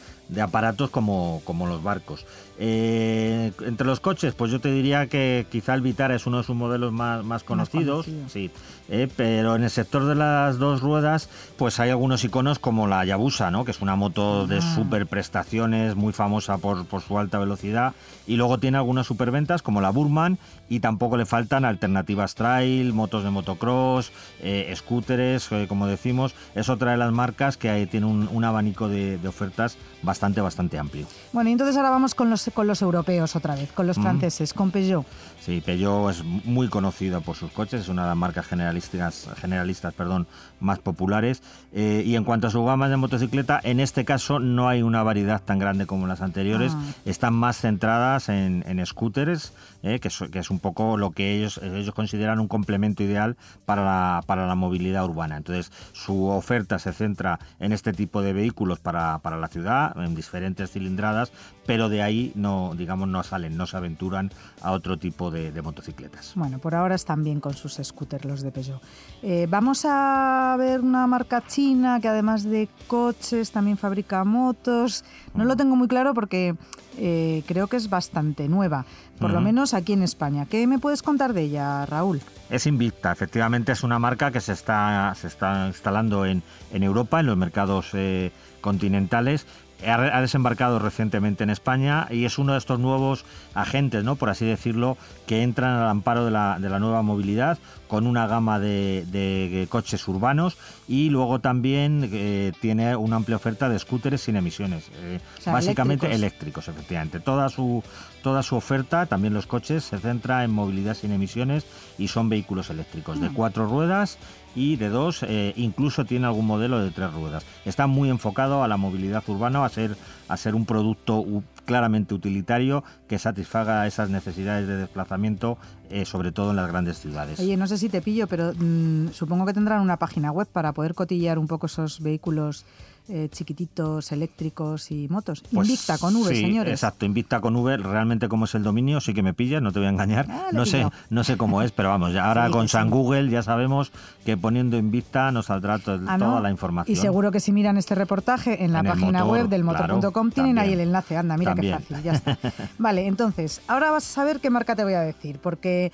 aparatos 0.40 0.90
como 0.90 1.42
los 1.66 1.82
barcos. 1.82 2.26
Eh, 2.56 3.50
entre 3.62 3.86
los 3.86 3.98
coches, 3.98 4.34
pues 4.34 4.52
yo 4.52 4.60
te 4.60 4.70
diría 4.70 5.08
que 5.08 5.46
quizá 5.50 5.74
el 5.74 5.80
Vitara 5.80 6.14
es 6.14 6.26
uno 6.26 6.38
de 6.38 6.44
sus 6.44 6.54
modelos 6.54 6.92
más, 6.92 7.24
más 7.24 7.42
conocidos, 7.42 8.06
sí, 8.28 8.50
eh, 8.88 9.08
pero 9.16 9.56
en 9.56 9.64
el 9.64 9.70
sector 9.70 10.04
de 10.04 10.14
las 10.14 10.58
dos 10.58 10.80
ruedas, 10.80 11.28
pues 11.56 11.80
hay 11.80 11.90
algunos 11.90 12.22
iconos 12.22 12.60
como 12.60 12.86
la 12.86 13.04
Yabusa, 13.04 13.50
¿no? 13.50 13.64
que 13.64 13.72
es 13.72 13.80
una 13.80 13.96
moto 13.96 14.46
de 14.46 14.58
ah. 14.58 14.74
super 14.74 15.06
prestaciones, 15.06 15.96
muy 15.96 16.12
famosa 16.12 16.58
por, 16.58 16.86
por, 16.86 17.00
su 17.02 17.18
alta 17.18 17.40
velocidad, 17.40 17.94
y 18.24 18.36
luego 18.36 18.58
tiene 18.58 18.78
algunas 18.78 19.06
superventas 19.06 19.60
como 19.62 19.80
la 19.80 19.90
Burman, 19.90 20.38
y 20.68 20.78
tampoco 20.78 21.16
le 21.16 21.26
faltan 21.26 21.64
alternativas 21.64 22.36
trail, 22.36 22.92
motos 22.92 23.24
de 23.24 23.30
motocross, 23.30 24.12
eh, 24.40 24.72
scooters, 24.76 25.50
como 25.68 25.88
decimos, 25.88 26.36
es 26.54 26.68
otra 26.68 26.92
de 26.92 26.98
las 26.98 27.10
marcas 27.10 27.56
que 27.56 27.86
tiene 27.88 28.06
un, 28.06 28.44
abanico 28.44 28.88
de, 28.88 29.18
de 29.18 29.28
ofertas 29.28 29.76
bastante, 30.02 30.40
bastante 30.40 30.78
amplio. 30.78 31.06
Bueno, 31.32 31.50
y 31.50 31.52
entonces 31.52 31.76
ahora 31.76 31.90
vamos 31.90 32.14
con 32.14 32.30
los 32.30 32.43
con 32.50 32.66
los 32.66 32.82
europeos 32.82 33.36
otra 33.36 33.54
vez, 33.54 33.72
con 33.72 33.86
los 33.86 33.98
mm. 33.98 34.02
franceses, 34.02 34.52
con 34.52 34.70
Peugeot. 34.70 35.04
Sí, 35.44 35.60
Peugeot 35.60 36.10
es 36.10 36.24
muy 36.24 36.68
conocida 36.68 37.20
por 37.20 37.36
sus 37.36 37.52
coches, 37.52 37.82
es 37.82 37.88
una 37.90 38.04
de 38.04 38.08
las 38.08 38.16
marcas 38.16 38.46
generalistas, 38.46 39.28
generalistas 39.36 39.92
perdón, 39.92 40.26
más 40.58 40.78
populares. 40.78 41.42
Eh, 41.74 42.02
y 42.06 42.16
en 42.16 42.24
cuanto 42.24 42.46
a 42.46 42.50
su 42.50 42.64
gama 42.64 42.88
de 42.88 42.96
motocicleta, 42.96 43.60
en 43.62 43.78
este 43.78 44.06
caso 44.06 44.38
no 44.38 44.70
hay 44.70 44.80
una 44.80 45.02
variedad 45.02 45.42
tan 45.42 45.58
grande 45.58 45.84
como 45.84 46.06
las 46.06 46.22
anteriores. 46.22 46.72
Ah. 46.74 46.82
Están 47.04 47.34
más 47.34 47.58
centradas 47.58 48.30
en, 48.30 48.64
scooters, 48.86 49.52
eh, 49.82 50.00
que, 50.00 50.08
es, 50.08 50.50
un 50.50 50.60
poco 50.60 50.96
lo 50.96 51.10
que 51.10 51.36
ellos, 51.36 51.60
ellos 51.62 51.94
consideran 51.94 52.40
un 52.40 52.48
complemento 52.48 53.02
ideal 53.02 53.36
para 53.66 53.84
la, 53.84 54.22
para 54.24 54.46
la 54.46 54.54
movilidad 54.54 55.04
urbana. 55.04 55.36
Entonces, 55.36 55.70
su 55.92 56.24
oferta 56.24 56.78
se 56.78 56.94
centra 56.94 57.38
en 57.60 57.74
este 57.74 57.92
tipo 57.92 58.22
de 58.22 58.32
vehículos 58.32 58.80
para, 58.80 59.18
para 59.18 59.36
la 59.36 59.48
ciudad, 59.48 59.94
en 60.02 60.14
diferentes 60.14 60.70
cilindradas, 60.70 61.32
pero 61.66 61.90
de 61.90 62.02
ahí 62.02 62.32
no, 62.34 62.72
digamos, 62.74 63.08
no 63.08 63.22
salen, 63.22 63.58
no 63.58 63.66
se 63.66 63.76
aventuran 63.76 64.30
a 64.62 64.72
otro 64.72 64.96
tipo 64.96 65.30
de, 65.30 65.33
motocicletas. 65.62 66.32
Bueno, 66.34 66.58
por 66.58 66.74
ahora 66.74 66.94
están 66.94 67.24
bien 67.24 67.40
con 67.40 67.54
sus 67.54 67.80
scooters 67.82 68.24
los 68.24 68.42
de 68.42 68.50
Peugeot. 68.50 68.80
Eh, 69.22 69.46
vamos 69.48 69.84
a 69.88 70.54
ver 70.58 70.80
una 70.80 71.06
marca 71.06 71.42
china 71.46 72.00
que 72.00 72.08
además 72.08 72.44
de 72.44 72.68
coches 72.86 73.50
también 73.50 73.76
fabrica 73.76 74.24
motos. 74.24 75.04
No 75.34 75.44
lo 75.44 75.56
tengo 75.56 75.76
muy 75.76 75.88
claro 75.88 76.14
porque 76.14 76.54
eh, 76.96 77.42
creo 77.46 77.66
que 77.66 77.76
es 77.76 77.90
bastante 77.90 78.48
nueva, 78.48 78.84
por 79.18 79.30
lo 79.30 79.40
menos 79.40 79.74
aquí 79.74 79.92
en 79.92 80.02
España. 80.02 80.46
¿Qué 80.46 80.66
me 80.66 80.78
puedes 80.78 81.02
contar 81.02 81.32
de 81.32 81.42
ella, 81.42 81.86
Raúl? 81.86 82.20
Es 82.50 82.66
Invicta, 82.66 83.10
efectivamente 83.10 83.72
es 83.72 83.82
una 83.82 83.98
marca 83.98 84.30
que 84.30 84.40
se 84.40 84.52
está, 84.52 85.12
se 85.16 85.26
está 85.26 85.66
instalando 85.66 86.24
en, 86.24 86.42
en 86.72 86.82
Europa, 86.82 87.20
en 87.20 87.26
los 87.26 87.36
mercados 87.36 87.90
eh, 87.94 88.30
continentales 88.60 89.46
ha 89.86 90.20
desembarcado 90.20 90.78
recientemente 90.78 91.44
en 91.44 91.50
España 91.50 92.06
y 92.10 92.24
es 92.24 92.38
uno 92.38 92.52
de 92.52 92.58
estos 92.58 92.78
nuevos 92.78 93.24
agentes, 93.54 94.04
¿no? 94.04 94.16
por 94.16 94.30
así 94.30 94.44
decirlo, 94.44 94.96
que 95.26 95.42
entran 95.42 95.76
al 95.76 95.88
amparo 95.88 96.24
de 96.24 96.30
la, 96.30 96.58
de 96.58 96.68
la 96.68 96.78
nueva 96.78 97.02
movilidad 97.02 97.58
con 97.88 98.06
una 98.06 98.26
gama 98.26 98.58
de, 98.58 99.66
coches 99.70 100.06
urbanos 100.08 100.56
y 100.88 101.10
luego 101.10 101.40
también 101.40 102.10
eh, 102.12 102.52
tiene 102.60 102.96
una 102.96 103.16
amplia 103.16 103.36
oferta 103.36 103.68
de 103.68 103.78
scooters 103.78 104.22
sin 104.22 104.36
emisiones, 104.36 104.90
eh, 104.96 105.20
básicamente 105.46 106.12
eléctricos. 106.12 106.68
efectivamente. 106.68 107.20
Toda 107.20 107.48
su, 107.48 107.82
toda 108.22 108.42
su 108.42 108.56
oferta, 108.56 109.06
también 109.06 109.34
los 109.34 109.46
coches, 109.46 109.84
se 109.84 109.98
centra 109.98 110.44
en 110.44 110.50
movilidad 110.50 110.94
sin 110.94 111.12
emisiones 111.12 111.66
y 111.98 112.08
son 112.08 112.28
vehículos 112.28 112.70
eléctricos 112.70 113.20
de 113.20 113.30
mm. 113.30 113.34
cuatro 113.34 113.66
ruedas 113.66 114.18
y 114.54 114.76
de 114.76 114.88
dos, 114.88 115.22
eh, 115.22 115.52
incluso 115.56 116.04
tiene 116.04 116.26
algún 116.26 116.46
modelo 116.46 116.80
de 116.80 116.90
tres 116.90 117.12
ruedas. 117.12 117.44
Está 117.64 117.86
muy 117.86 118.10
enfocado 118.10 118.62
a 118.62 118.68
la 118.68 118.76
movilidad 118.76 119.22
urbana, 119.26 119.64
a 119.64 119.68
ser, 119.68 119.96
a 120.28 120.36
ser 120.36 120.54
un 120.54 120.66
producto 120.66 121.24
claramente 121.64 122.14
utilitario 122.14 122.84
que 123.08 123.18
satisfaga 123.18 123.86
esas 123.86 124.10
necesidades 124.10 124.68
de 124.68 124.76
desplazamiento, 124.76 125.58
eh, 125.90 126.04
sobre 126.04 126.32
todo 126.32 126.50
en 126.50 126.56
las 126.56 126.68
grandes 126.68 126.98
ciudades. 126.98 127.40
Oye, 127.40 127.56
no 127.56 127.66
sé 127.66 127.78
si 127.78 127.88
te 127.88 128.02
pillo, 128.02 128.26
pero 128.26 128.52
mm, 128.54 129.08
supongo 129.12 129.46
que 129.46 129.52
tendrán 129.52 129.80
una 129.80 129.96
página 129.96 130.30
web 130.30 130.46
para 130.46 130.72
poder 130.72 130.94
cotillear 130.94 131.38
un 131.38 131.46
poco 131.46 131.66
esos 131.66 132.00
vehículos 132.00 132.64
eh, 133.08 133.28
chiquititos, 133.30 134.12
eléctricos 134.12 134.90
y 134.90 135.08
motos. 135.08 135.42
Pues 135.52 135.68
Invicta 135.68 135.98
con 135.98 136.16
V, 136.16 136.34
señores. 136.34 136.72
Exacto, 136.72 137.04
Invicta 137.04 137.40
con 137.40 137.54
V, 137.56 137.76
realmente 137.76 138.28
como 138.28 138.46
es 138.46 138.54
el 138.54 138.62
dominio, 138.62 139.00
sí 139.00 139.12
que 139.12 139.22
me 139.22 139.34
pillas, 139.34 139.60
no 139.60 139.72
te 139.72 139.78
voy 139.78 139.86
a 139.86 139.90
engañar. 139.90 140.26
Ah, 140.30 140.48
no 140.52 140.64
sé, 140.64 140.86
no 141.10 141.22
sé 141.22 141.36
cómo 141.36 141.60
es, 141.60 141.70
pero 141.70 141.90
vamos, 141.90 142.14
ya 142.14 142.26
ahora 142.26 142.48
con 142.48 142.68
San 142.68 142.88
Google 142.88 143.28
ya 143.28 143.42
sabemos 143.42 143.92
que 144.24 144.36
poniendo 144.36 144.78
Invicta 144.78 145.30
nos 145.32 145.46
saldrá 145.46 145.74
ah, 145.74 146.18
toda 146.18 146.40
la 146.40 146.50
información. 146.50 146.96
Y 146.96 146.98
seguro 146.98 147.30
que 147.30 147.40
si 147.40 147.52
miran 147.52 147.76
este 147.76 147.94
reportaje 147.94 148.64
en 148.64 148.72
la 148.72 148.82
página 148.82 149.24
web 149.26 149.48
del 149.48 149.64
motor.com 149.64 150.30
tienen 150.30 150.58
ahí 150.58 150.72
el 150.72 150.80
enlace. 150.80 151.16
Anda, 151.16 151.36
mira 151.36 151.54
qué 151.54 151.72
fácil, 151.72 152.02
ya 152.02 152.12
está. 152.12 152.38
vale, 152.78 153.06
entonces, 153.06 153.60
ahora 153.68 153.90
vas 153.90 154.08
a 154.08 154.12
saber 154.12 154.40
qué 154.40 154.48
marca 154.48 154.74
te 154.74 154.84
voy 154.84 154.94
a 154.94 155.00
decir, 155.00 155.38
porque 155.42 155.92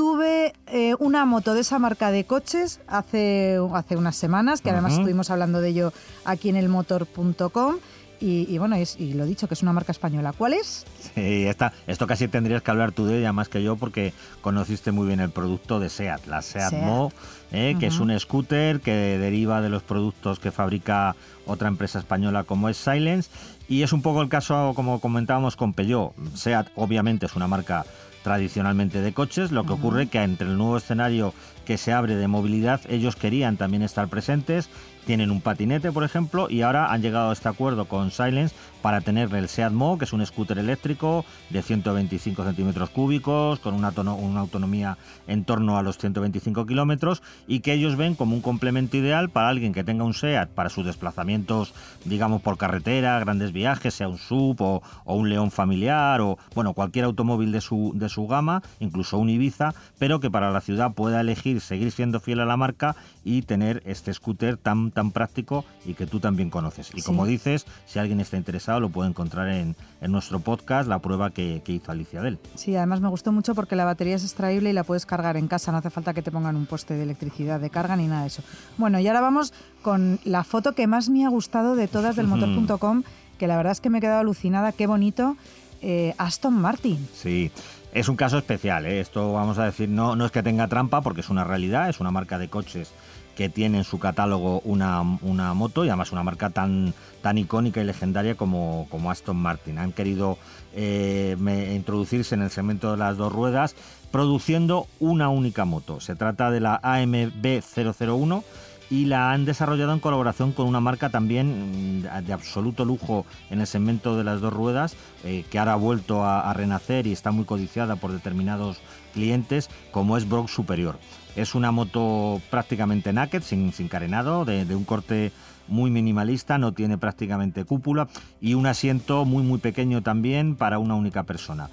tuve 0.00 0.54
eh, 0.66 0.94
una 0.98 1.26
moto 1.26 1.52
de 1.52 1.60
esa 1.60 1.78
marca 1.78 2.10
de 2.10 2.24
coches 2.24 2.80
hace, 2.86 3.58
hace 3.74 3.98
unas 3.98 4.16
semanas, 4.16 4.62
que 4.62 4.70
además 4.70 4.94
estuvimos 4.94 5.28
hablando 5.28 5.60
de 5.60 5.68
ello 5.68 5.92
aquí 6.24 6.48
en 6.48 6.56
el 6.56 6.70
motor.com. 6.70 7.76
Y, 8.18 8.56
bueno, 8.56 8.76
y 8.78 9.12
lo 9.12 9.26
dicho, 9.26 9.46
que 9.46 9.52
es 9.52 9.62
una 9.62 9.74
marca 9.74 9.92
española. 9.92 10.32
¿Cuál 10.32 10.54
es? 10.54 10.86
Sí, 11.14 11.46
esta, 11.46 11.74
esto 11.86 12.06
casi 12.06 12.28
tendrías 12.28 12.62
que 12.62 12.70
hablar 12.70 12.92
tú 12.92 13.04
de 13.04 13.18
ella 13.18 13.34
más 13.34 13.50
que 13.50 13.62
yo 13.62 13.76
porque 13.76 14.14
conociste 14.40 14.90
muy 14.90 15.06
bien 15.06 15.20
el 15.20 15.30
producto 15.30 15.80
de 15.80 15.90
SEAT, 15.90 16.26
la 16.26 16.40
SEAT, 16.40 16.72
Mo, 16.72 17.12
eh, 17.52 17.76
que 17.78 17.86
es 17.86 17.98
un 17.98 18.18
scooter 18.18 18.80
que 18.80 19.18
deriva 19.18 19.60
de 19.60 19.68
los 19.68 19.82
productos 19.82 20.38
que 20.38 20.50
fabrica 20.50 21.14
otra 21.46 21.68
empresa 21.68 21.98
española 21.98 22.44
como 22.44 22.70
es 22.70 22.78
Silence. 22.78 23.28
Y 23.68 23.82
es 23.82 23.92
un 23.92 24.00
poco 24.00 24.22
el 24.22 24.30
caso, 24.30 24.72
como 24.74 24.98
comentábamos 24.98 25.56
con 25.56 25.74
Peugeot. 25.74 26.14
SEAT 26.34 26.68
obviamente 26.74 27.26
es 27.26 27.36
una 27.36 27.48
marca 27.48 27.84
tradicionalmente 28.22 29.00
de 29.00 29.12
coches, 29.12 29.52
lo 29.52 29.64
que 29.64 29.72
ocurre 29.72 30.08
que 30.08 30.22
entre 30.22 30.48
el 30.48 30.58
nuevo 30.58 30.76
escenario 30.76 31.34
que 31.64 31.78
se 31.78 31.92
abre 31.92 32.16
de 32.16 32.28
movilidad, 32.28 32.80
ellos 32.88 33.16
querían 33.16 33.56
también 33.56 33.82
estar 33.82 34.08
presentes, 34.08 34.68
tienen 35.06 35.30
un 35.30 35.40
patinete, 35.40 35.92
por 35.92 36.04
ejemplo, 36.04 36.48
y 36.50 36.62
ahora 36.62 36.92
han 36.92 37.02
llegado 37.02 37.30
a 37.30 37.32
este 37.32 37.48
acuerdo 37.48 37.86
con 37.86 38.10
Silence 38.10 38.54
para 38.82 39.00
tener 39.00 39.32
el 39.34 39.48
Seat 39.48 39.72
Mo, 39.72 39.98
que 39.98 40.04
es 40.04 40.12
un 40.12 40.24
scooter 40.24 40.58
eléctrico 40.58 41.24
de 41.50 41.62
125 41.62 42.44
centímetros 42.44 42.90
cúbicos, 42.90 43.58
con 43.60 43.74
una, 43.74 43.92
autonomía 44.40 44.96
en 45.26 45.44
torno 45.44 45.76
a 45.76 45.82
los 45.82 45.98
125 45.98 46.66
kilómetros, 46.66 47.22
y 47.46 47.60
que 47.60 47.72
ellos 47.72 47.96
ven 47.96 48.14
como 48.14 48.34
un 48.34 48.42
complemento 48.42 48.96
ideal 48.96 49.30
para 49.30 49.48
alguien 49.48 49.72
que 49.72 49.84
tenga 49.84 50.04
un 50.04 50.14
Seat 50.14 50.50
para 50.50 50.70
sus 50.70 50.86
desplazamientos, 50.86 51.74
digamos, 52.04 52.42
por 52.42 52.56
carretera, 52.56 53.18
grandes 53.20 53.52
viajes, 53.52 53.94
sea 53.94 54.08
un 54.08 54.18
sub 54.18 54.60
o, 54.60 54.82
un 55.04 55.28
León 55.28 55.50
familiar, 55.50 56.20
o 56.20 56.38
bueno, 56.54 56.72
cualquier 56.72 57.04
automóvil 57.04 57.52
de 57.52 57.60
su, 57.60 57.92
de 57.94 58.08
su 58.08 58.26
gama, 58.26 58.62
incluso 58.78 59.18
un 59.18 59.28
Ibiza, 59.28 59.74
pero 59.98 60.20
que 60.20 60.30
para 60.30 60.50
la 60.50 60.60
ciudad 60.60 60.92
pueda 60.92 61.20
elegir 61.20 61.60
seguir 61.60 61.92
siendo 61.92 62.20
fiel 62.20 62.40
a 62.40 62.46
la 62.46 62.56
marca 62.56 62.96
y 63.24 63.42
tener 63.42 63.82
este 63.84 64.12
scooter 64.14 64.56
tan, 64.56 64.90
tan 64.90 65.10
práctico 65.10 65.64
y 65.84 65.94
que 65.94 66.06
tú 66.06 66.20
también 66.20 66.50
conoces. 66.50 66.90
Y 66.94 67.02
como 67.02 67.26
dices, 67.26 67.66
si 67.86 67.98
alguien 67.98 68.20
está 68.20 68.36
interesado, 68.36 68.80
lo 68.80 68.88
puede 68.88 69.10
encontrar 69.10 69.48
en, 69.48 69.76
nuestro 70.08 70.40
podcast, 70.40 70.88
la 70.88 70.98
prueba 71.00 71.30
que, 71.30 71.62
hizo 71.66 71.92
Alicia 71.92 72.22
Del. 72.22 72.38
Sí, 72.54 72.74
además 72.74 73.00
me 73.00 73.08
gustó 73.08 73.32
mucho 73.32 73.54
porque 73.54 73.76
la 73.76 73.84
batería 73.84 74.16
es 74.16 74.24
extraíble 74.24 74.70
y 74.70 74.72
la 74.72 74.82
puedes 74.82 75.06
cargar 75.06 75.36
en 75.36 75.46
casa, 75.46 75.70
no 75.72 75.78
hace 75.78 75.90
falta 75.90 76.14
que 76.14 76.22
te 76.22 76.30
pongan 76.30 76.56
un 76.56 76.66
poste 76.66 76.94
de 76.94 77.02
electricidad 77.02 77.60
de 77.60 77.70
carga 77.70 77.96
ni 77.96 78.06
nada 78.06 78.22
de 78.22 78.28
eso. 78.28 78.42
Bueno, 78.78 78.98
y 78.98 79.06
ahora 79.06 79.20
vamos 79.20 79.52
con 79.82 80.18
la 80.24 80.42
foto 80.42 80.74
que 80.74 80.86
más 80.86 81.08
me 81.08 81.24
ha 81.24 81.28
gustado 81.28 81.76
de 81.76 81.86
todas 81.86 82.16
del 82.16 82.26
motor.com, 82.28 83.02
que 83.38 83.46
la 83.46 83.56
verdad 83.56 83.72
es 83.72 83.80
que 83.80 83.90
me 83.90 83.98
he 83.98 84.00
quedado 84.00 84.20
alucinada, 84.20 84.72
qué 84.72 84.86
bonito. 84.86 85.36
Eh, 85.82 86.14
Aston 86.18 86.54
Martin. 86.54 87.08
Sí, 87.14 87.50
es 87.94 88.08
un 88.08 88.16
caso 88.16 88.36
especial, 88.36 88.84
¿eh? 88.84 89.00
esto 89.00 89.32
vamos 89.32 89.58
a 89.58 89.64
decir, 89.64 89.88
no, 89.88 90.14
no 90.14 90.26
es 90.26 90.30
que 90.30 90.42
tenga 90.42 90.68
trampa 90.68 91.00
porque 91.00 91.22
es 91.22 91.30
una 91.30 91.44
realidad, 91.44 91.88
es 91.88 92.00
una 92.00 92.10
marca 92.10 92.38
de 92.38 92.48
coches 92.48 92.92
que 93.40 93.48
tiene 93.48 93.78
en 93.78 93.84
su 93.84 93.98
catálogo 93.98 94.60
una, 94.66 95.02
moto 95.02 95.86
y 95.86 95.88
además 95.88 96.12
una 96.12 96.22
marca 96.22 96.50
tan, 96.50 96.92
tan 97.22 97.38
icónica 97.38 97.80
y 97.80 97.84
legendaria 97.84 98.34
como, 98.34 98.86
como 98.90 99.10
Aston 99.10 99.38
Martin. 99.38 99.78
Han 99.78 99.92
querido 99.92 100.36
eh, 100.74 101.38
introducirse 101.74 102.34
en 102.34 102.42
el 102.42 102.50
segmento 102.50 102.90
de 102.90 102.98
las 102.98 103.16
dos 103.16 103.32
ruedas 103.32 103.76
produciendo 104.10 104.88
una 104.98 105.30
única 105.30 105.64
moto. 105.64 106.00
Se 106.00 106.16
trata 106.16 106.50
de 106.50 106.60
la 106.60 106.80
AMB 106.82 107.62
001 107.62 108.44
y 108.90 109.04
la 109.04 109.30
han 109.30 109.44
desarrollado 109.44 109.92
en 109.92 110.00
colaboración 110.00 110.52
con 110.52 110.66
una 110.66 110.80
marca 110.80 111.08
también 111.10 112.02
mm, 112.02 112.24
de 112.26 112.32
absoluto 112.32 112.84
lujo 112.84 113.24
en 113.48 113.60
el 113.60 113.66
segmento 113.66 114.16
de 114.16 114.24
las 114.24 114.40
dos 114.40 114.52
ruedas, 114.52 114.96
eh, 115.24 115.44
que 115.48 115.58
ahora 115.58 115.74
ha 115.74 115.76
vuelto 115.76 116.24
a, 116.24 116.52
renacer 116.52 117.06
y 117.06 117.12
está 117.12 117.30
muy 117.30 117.44
codiciada 117.44 117.96
por 117.96 118.12
determinados 118.12 118.78
clientes, 119.14 119.70
como 119.92 120.16
es 120.16 120.28
Brock 120.28 120.48
Superior. 120.48 120.98
Es 121.36 121.54
una 121.54 121.70
moto 121.70 122.42
prácticamente 122.50 123.12
naked, 123.12 123.42
sin, 123.42 123.70
carenado, 123.88 124.44
de, 124.44 124.64
de 124.64 124.74
un 124.74 124.84
corte 124.84 125.30
muy 125.68 125.90
minimalista, 125.90 126.58
no 126.58 126.72
tiene 126.72 126.98
prácticamente 126.98 127.64
cúpula 127.64 128.08
y 128.40 128.54
un 128.54 128.66
asiento 128.66 129.24
muy 129.24 129.44
muy 129.44 129.60
pequeño 129.60 130.02
también 130.02 130.56
para 130.56 130.80
una 130.80 130.96
única 130.96 131.22
persona. 131.22 131.70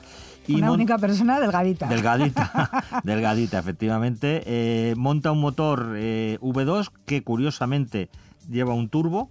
Una 0.49 0.71
única 0.71 0.97
persona 0.97 1.39
delgadita. 1.39 1.87
Delgadita, 1.87 2.83
delgadita, 3.03 3.59
efectivamente. 3.59 4.43
Eh, 4.45 4.95
monta 4.95 5.31
un 5.31 5.41
motor 5.41 5.93
eh, 5.95 6.37
V2 6.41 6.89
que 7.05 7.23
curiosamente 7.23 8.09
lleva 8.49 8.73
un 8.73 8.89
turbo. 8.89 9.29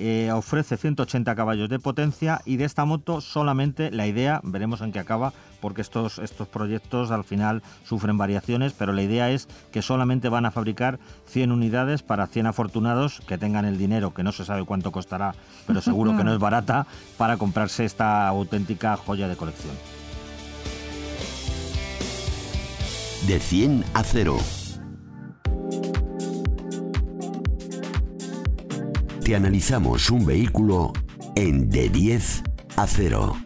Eh, 0.00 0.30
ofrece 0.30 0.76
180 0.76 1.34
caballos 1.34 1.68
de 1.68 1.80
potencia 1.80 2.40
y 2.44 2.56
de 2.56 2.64
esta 2.64 2.84
moto 2.84 3.20
solamente 3.20 3.90
la 3.90 4.06
idea, 4.06 4.40
veremos 4.44 4.80
en 4.80 4.92
qué 4.92 5.00
acaba, 5.00 5.32
porque 5.60 5.80
estos, 5.80 6.20
estos 6.20 6.46
proyectos 6.46 7.10
al 7.10 7.24
final 7.24 7.64
sufren 7.82 8.16
variaciones, 8.16 8.74
pero 8.74 8.92
la 8.92 9.02
idea 9.02 9.28
es 9.32 9.48
que 9.72 9.82
solamente 9.82 10.28
van 10.28 10.46
a 10.46 10.52
fabricar 10.52 11.00
100 11.26 11.50
unidades 11.50 12.04
para 12.04 12.28
100 12.28 12.46
afortunados 12.46 13.20
que 13.26 13.38
tengan 13.38 13.64
el 13.64 13.76
dinero, 13.76 14.14
que 14.14 14.22
no 14.22 14.30
se 14.30 14.44
sabe 14.44 14.64
cuánto 14.64 14.92
costará, 14.92 15.34
pero 15.66 15.80
seguro 15.80 16.16
que 16.16 16.22
no 16.22 16.32
es 16.32 16.38
barata, 16.38 16.86
para 17.16 17.36
comprarse 17.36 17.84
esta 17.84 18.28
auténtica 18.28 18.96
joya 18.96 19.26
de 19.26 19.34
colección. 19.34 19.74
De 23.26 23.38
100 23.40 23.84
a 23.94 24.02
0. 24.02 24.36
Te 29.24 29.36
analizamos 29.36 30.10
un 30.10 30.24
vehículo 30.24 30.92
en 31.34 31.68
de 31.68 31.88
10 31.88 32.42
a 32.76 32.86
0. 32.86 33.36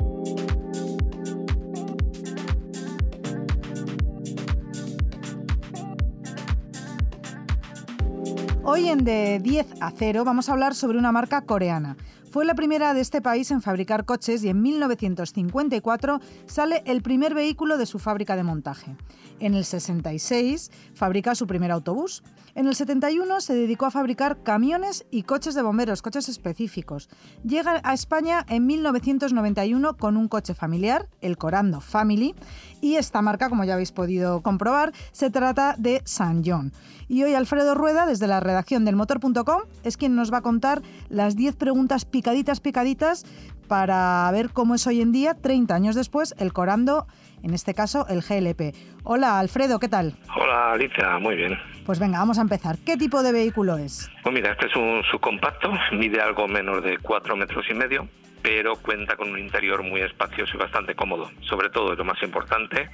Hoy 8.64 8.88
en 8.88 9.04
De 9.04 9.40
10 9.40 9.66
a 9.80 9.90
0 9.90 10.24
vamos 10.24 10.48
a 10.48 10.52
hablar 10.52 10.74
sobre 10.74 10.98
una 10.98 11.10
marca 11.10 11.42
coreana 11.42 11.96
Fue 12.32 12.46
la 12.46 12.54
primera 12.54 12.94
de 12.94 13.02
este 13.02 13.20
país 13.20 13.50
en 13.50 13.60
fabricar 13.60 14.06
coches 14.06 14.42
y 14.42 14.48
en 14.48 14.62
1954 14.62 16.18
sale 16.46 16.82
el 16.86 17.02
primer 17.02 17.34
vehículo 17.34 17.76
de 17.76 17.84
su 17.84 17.98
fábrica 17.98 18.36
de 18.36 18.42
montaje. 18.42 18.96
En 19.38 19.52
el 19.52 19.66
66 19.66 20.70
fabrica 20.94 21.34
su 21.34 21.46
primer 21.46 21.70
autobús. 21.70 22.22
En 22.54 22.68
el 22.68 22.74
71 22.74 23.42
se 23.42 23.54
dedicó 23.54 23.84
a 23.84 23.90
fabricar 23.90 24.42
camiones 24.42 25.04
y 25.10 25.24
coches 25.24 25.54
de 25.54 25.60
bomberos, 25.60 26.00
coches 26.00 26.30
específicos. 26.30 27.10
Llega 27.44 27.82
a 27.84 27.92
España 27.92 28.46
en 28.48 28.66
1991 28.66 29.98
con 29.98 30.16
un 30.16 30.28
coche 30.28 30.54
familiar, 30.54 31.08
el 31.20 31.36
Corando 31.36 31.82
Family, 31.82 32.34
y 32.80 32.96
esta 32.96 33.20
marca, 33.20 33.50
como 33.50 33.64
ya 33.64 33.74
habéis 33.74 33.92
podido 33.92 34.40
comprobar, 34.40 34.92
se 35.12 35.30
trata 35.30 35.74
de 35.78 36.00
San 36.04 36.42
John. 36.44 36.72
Y 37.08 37.22
hoy 37.24 37.34
Alfredo 37.34 37.74
Rueda, 37.74 38.06
desde 38.06 38.26
la 38.26 38.40
redacción 38.40 38.84
del 38.84 38.96
motor.com, 38.96 39.62
es 39.84 39.96
quien 39.96 40.14
nos 40.14 40.32
va 40.32 40.38
a 40.38 40.42
contar 40.42 40.82
las 41.08 41.36
10 41.36 41.56
preguntas 41.56 42.04
picaditas, 42.22 42.60
picaditas, 42.60 43.24
para 43.66 44.30
ver 44.30 44.50
cómo 44.50 44.76
es 44.76 44.86
hoy 44.86 45.00
en 45.00 45.10
día, 45.10 45.34
30 45.34 45.74
años 45.74 45.96
después, 45.96 46.36
el 46.38 46.52
Corando, 46.52 47.08
en 47.42 47.52
este 47.52 47.74
caso 47.74 48.06
el 48.08 48.20
GLP. 48.22 48.76
Hola 49.02 49.40
Alfredo, 49.40 49.80
¿qué 49.80 49.88
tal? 49.88 50.14
Hola 50.36 50.70
Alicia, 50.70 51.18
muy 51.18 51.34
bien. 51.34 51.58
Pues 51.84 51.98
venga, 51.98 52.20
vamos 52.20 52.38
a 52.38 52.42
empezar. 52.42 52.78
¿Qué 52.86 52.96
tipo 52.96 53.24
de 53.24 53.32
vehículo 53.32 53.76
es? 53.76 54.08
Pues 54.22 54.32
mira, 54.32 54.52
este 54.52 54.68
es 54.68 54.76
un 54.76 55.02
subcompacto, 55.10 55.72
mide 55.94 56.20
algo 56.20 56.46
menos 56.46 56.84
de 56.84 56.96
4 56.98 57.34
metros 57.34 57.64
y 57.68 57.74
medio, 57.74 58.06
pero 58.40 58.76
cuenta 58.76 59.16
con 59.16 59.28
un 59.28 59.40
interior 59.40 59.82
muy 59.82 60.02
espacioso 60.02 60.52
y 60.54 60.58
bastante 60.58 60.94
cómodo. 60.94 61.28
Sobre 61.40 61.70
todo, 61.70 61.96
lo 61.96 62.04
más 62.04 62.22
importante, 62.22 62.88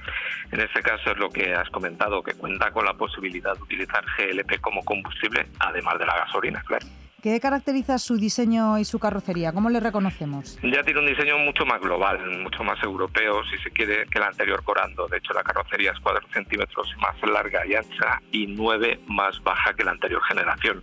en 0.51 0.59
este 0.59 0.81
caso 0.81 1.11
es 1.11 1.19
lo 1.19 1.29
que 1.29 1.53
has 1.53 1.69
comentado, 1.69 2.23
que 2.23 2.33
cuenta 2.33 2.71
con 2.71 2.83
la 2.83 2.95
posibilidad 2.95 3.53
de 3.55 3.61
utilizar 3.61 4.03
GLP 4.17 4.59
como 4.59 4.83
combustible, 4.83 5.45
además 5.59 5.99
de 5.99 6.07
la 6.07 6.17
gasolina, 6.17 6.63
claro. 6.65 6.87
¿Qué 7.21 7.37
caracteriza 7.41 7.97
su 7.97 8.15
diseño 8.15 8.77
y 8.77 8.85
su 8.85 8.97
carrocería? 8.97 9.51
¿Cómo 9.51 9.69
le 9.69 9.81
reconocemos? 9.81 10.57
Ya 10.63 10.83
tiene 10.83 11.01
un 11.01 11.07
diseño 11.07 11.37
mucho 11.39 11.65
más 11.65 11.81
global, 11.81 12.17
mucho 12.41 12.63
más 12.63 12.81
europeo, 12.81 13.43
si 13.43 13.57
se 13.57 13.71
quiere, 13.71 14.05
que 14.05 14.19
el 14.19 14.23
anterior 14.23 14.63
Corando. 14.63 15.05
De 15.07 15.17
hecho, 15.17 15.33
la 15.33 15.43
carrocería 15.43 15.91
es 15.91 15.99
4 15.99 16.27
centímetros 16.31 16.87
más 17.01 17.15
larga 17.29 17.67
y 17.67 17.75
ancha 17.75 18.21
y 18.31 18.47
9 18.47 19.01
más 19.07 19.41
baja 19.43 19.73
que 19.73 19.83
la 19.83 19.91
anterior 19.91 20.21
generación 20.23 20.81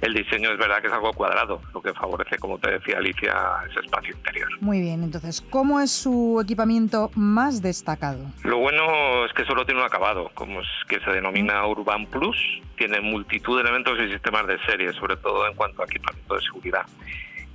el 0.00 0.14
diseño 0.14 0.50
es 0.50 0.58
verdad 0.58 0.80
que 0.80 0.88
es 0.88 0.92
algo 0.92 1.12
cuadrado, 1.12 1.60
lo 1.72 1.80
que 1.80 1.92
favorece, 1.94 2.38
como 2.38 2.58
te 2.58 2.72
decía 2.72 2.98
Alicia, 2.98 3.34
ese 3.70 3.80
espacio 3.80 4.14
interior. 4.14 4.48
Muy 4.60 4.80
bien, 4.80 5.02
entonces, 5.02 5.40
¿cómo 5.40 5.80
es 5.80 5.90
su 5.90 6.40
equipamiento 6.42 7.10
más 7.14 7.62
destacado? 7.62 8.18
Lo 8.42 8.58
bueno 8.58 9.24
es 9.24 9.32
que 9.32 9.44
solo 9.44 9.64
tiene 9.64 9.80
un 9.80 9.86
acabado, 9.86 10.30
como 10.34 10.60
es 10.60 10.68
que 10.88 11.00
se 11.00 11.10
denomina 11.10 11.66
Urban 11.66 12.06
Plus, 12.06 12.36
tiene 12.76 13.00
multitud 13.00 13.56
de 13.56 13.62
elementos 13.62 13.98
y 14.00 14.12
sistemas 14.12 14.46
de 14.46 14.58
serie, 14.66 14.92
sobre 14.92 15.16
todo 15.16 15.46
en 15.46 15.54
cuanto 15.54 15.82
a 15.82 15.86
equipamiento 15.86 16.34
de 16.34 16.42
seguridad. 16.42 16.86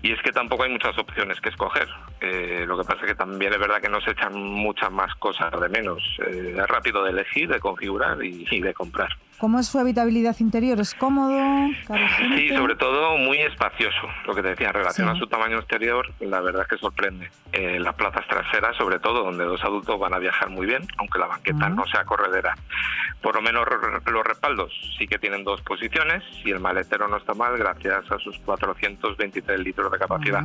Y 0.02 0.14
es 0.14 0.22
que 0.22 0.32
tampoco 0.32 0.64
hay 0.64 0.72
muchas 0.72 0.98
opciones 0.98 1.42
que 1.42 1.50
escoger. 1.50 1.88
Eh, 2.22 2.64
lo 2.66 2.78
que 2.78 2.86
pasa 2.86 3.02
es 3.02 3.08
que 3.08 3.16
también 3.16 3.52
es 3.52 3.60
verdad 3.60 3.82
que 3.82 3.90
nos 3.90 4.08
echan 4.08 4.34
muchas 4.34 4.90
más 4.92 5.14
cosas 5.16 5.52
de 5.60 5.68
menos. 5.68 6.02
Eh, 6.26 6.56
es 6.58 6.68
rápido 6.68 7.04
de 7.04 7.12
elegir, 7.12 7.50
de 7.50 7.60
configurar 7.60 8.24
y 8.24 8.62
de 8.62 8.74
comprar. 8.74 9.10
¿Cómo 9.40 9.58
es 9.58 9.68
su 9.68 9.80
habitabilidad 9.80 10.36
interior? 10.40 10.82
¿Es 10.82 10.94
cómodo? 10.94 11.40
Sí, 12.36 12.50
sobre 12.50 12.76
todo 12.76 13.18
muy 13.18 13.38
espacioso. 13.38 14.10
Lo 14.28 14.36
que 14.36 14.42
te 14.42 14.50
decía, 14.50 14.68
en 14.68 14.74
relación 14.74 15.08
a 15.08 15.16
su 15.16 15.28
tamaño 15.28 15.58
exterior, 15.60 16.12
la 16.20 16.42
verdad 16.42 16.64
es 16.64 16.68
que 16.68 16.78
sorprende. 16.78 17.32
Eh, 17.54 17.80
las 17.80 17.96
plazas 17.96 18.28
traseras, 18.28 18.76
sobre 18.76 19.00
todo, 19.00 19.24
donde 19.24 19.46
dos 19.46 19.64
adultos 19.64 19.98
van 19.98 20.14
a 20.14 20.20
viajar 20.20 20.50
muy 20.50 20.66
bien, 20.66 20.86
aunque 20.98 21.20
la 21.20 21.28
banqueta 21.28 21.70
no 21.70 21.86
sea 21.88 22.04
corredera. 22.04 22.54
Por 23.22 23.36
lo 23.36 23.42
menos 23.42 23.66
los 24.12 24.24
respaldos 24.26 24.74
sí 24.98 25.08
que 25.08 25.18
tienen 25.18 25.46
dos 25.46 25.62
posiciones 25.62 26.22
y 26.44 26.52
el 26.52 26.60
maletero 26.60 27.08
no 27.08 27.16
está 27.16 27.34
mal 27.34 27.58
gracias 27.58 28.12
a 28.12 28.20
sus 28.20 28.38
423 28.40 29.58
litros 29.62 29.90
de 29.90 30.00
capacidad. 30.00 30.44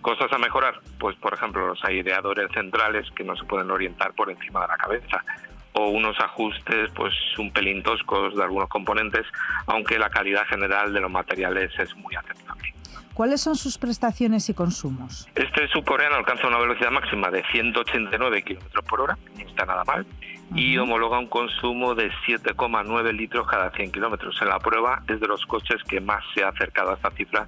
Cosas 0.00 0.32
a 0.32 0.38
mejorar, 0.38 0.80
pues 0.98 1.14
por 1.16 1.34
ejemplo 1.34 1.68
los 1.68 1.84
aireadores 1.84 2.50
centrales 2.52 3.08
que 3.12 3.22
no 3.22 3.36
se 3.36 3.44
pueden 3.44 3.70
orientar 3.70 4.12
por 4.14 4.30
encima 4.30 4.62
de 4.62 4.68
la 4.68 4.76
cabeza 4.76 5.24
o 5.74 5.88
unos 5.88 6.18
ajustes 6.20 6.90
pues 6.94 7.12
un 7.38 7.50
pelín 7.52 7.82
toscos 7.82 8.36
de 8.36 8.42
algunos 8.42 8.68
componentes, 8.68 9.26
aunque 9.66 9.98
la 9.98 10.10
calidad 10.10 10.46
general 10.46 10.92
de 10.92 11.00
los 11.00 11.10
materiales 11.10 11.70
es 11.78 11.94
muy 11.96 12.14
aceptable. 12.14 12.74
¿Cuáles 13.14 13.42
son 13.42 13.56
sus 13.56 13.76
prestaciones 13.76 14.48
y 14.48 14.54
consumos? 14.54 15.28
Este 15.34 15.68
subcoreano 15.68 16.16
alcanza 16.16 16.48
una 16.48 16.58
velocidad 16.58 16.90
máxima 16.90 17.30
de 17.30 17.42
189 17.52 18.42
km 18.42 18.82
por 18.88 19.02
hora, 19.02 19.18
no 19.36 19.46
está 19.46 19.66
nada 19.66 19.84
mal, 19.84 20.06
y 20.54 20.76
homologa 20.76 21.18
un 21.18 21.28
consumo 21.28 21.94
de 21.94 22.10
7,9 22.26 23.12
litros 23.12 23.46
cada 23.46 23.70
100 23.70 23.92
kilómetros. 23.92 24.40
En 24.42 24.48
la 24.48 24.58
prueba 24.58 25.02
es 25.08 25.20
de 25.20 25.26
los 25.26 25.44
coches 25.46 25.82
que 25.84 26.00
más 26.00 26.22
se 26.34 26.44
ha 26.44 26.48
acercado 26.48 26.90
a 26.90 26.94
esta 26.94 27.10
cifra 27.12 27.46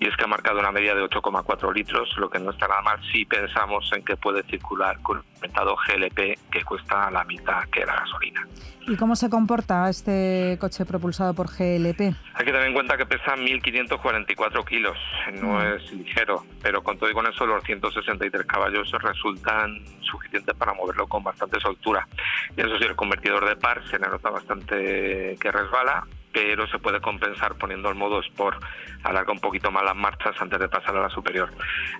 y 0.00 0.06
es 0.06 0.16
que 0.16 0.24
ha 0.24 0.26
marcado 0.26 0.58
una 0.58 0.72
media 0.72 0.94
de 0.94 1.02
8,4 1.02 1.72
litros, 1.72 2.08
lo 2.18 2.28
que 2.28 2.38
no 2.38 2.50
está 2.50 2.66
nada 2.68 2.82
mal 2.82 3.00
si 3.12 3.24
pensamos 3.24 3.88
en 3.94 4.04
que 4.04 4.16
puede 4.16 4.42
circular 4.42 5.00
con 5.02 5.18
un 5.18 5.24
inventado 5.36 5.76
GLP 5.76 6.38
que 6.50 6.64
cuesta 6.64 7.10
la 7.10 7.24
mitad 7.24 7.62
que 7.70 7.86
la 7.86 7.96
gasolina. 7.96 8.46
¿Y 8.88 8.96
cómo 8.96 9.14
se 9.14 9.30
comporta 9.30 9.88
este 9.88 10.58
coche 10.60 10.84
propulsado 10.84 11.34
por 11.34 11.46
GLP? 11.46 12.00
Hay 12.34 12.44
que 12.44 12.52
tener 12.52 12.66
en 12.66 12.72
cuenta 12.72 12.96
que 12.96 13.06
pesa 13.06 13.36
1.544 13.36 14.64
kilos, 14.64 14.98
no 15.40 15.60
mm. 15.60 15.62
es 15.76 15.92
ligero, 15.92 16.44
pero 16.60 16.82
con 16.82 16.98
todo 16.98 17.08
y 17.08 17.14
con 17.14 17.26
eso 17.28 17.46
los 17.46 17.62
163 17.62 18.44
caballos 18.44 18.90
resultan 18.90 19.84
suficientes 20.00 20.54
para 20.56 20.74
moverlo 20.74 21.06
con 21.06 21.22
bastante 21.22 21.60
soltura. 21.60 22.08
Y 22.56 22.60
eso 22.60 22.78
sí, 22.78 22.84
el 22.84 22.96
convertidor 22.96 23.48
de 23.48 23.56
par 23.56 23.82
se 23.88 23.98
nota 23.98 24.30
bastante 24.30 25.36
que 25.40 25.52
resbala, 25.52 26.06
pero 26.32 26.66
se 26.66 26.78
puede 26.78 27.00
compensar 27.00 27.54
poniendo 27.56 27.88
el 27.88 27.94
modo 27.94 28.20
Sport. 28.20 28.62
Alarga 29.04 29.32
un 29.32 29.40
poquito 29.40 29.70
más 29.70 29.84
las 29.84 29.96
marchas 29.96 30.34
antes 30.40 30.58
de 30.58 30.68
pasar 30.68 30.96
a 30.96 31.02
la 31.02 31.10
superior. 31.10 31.50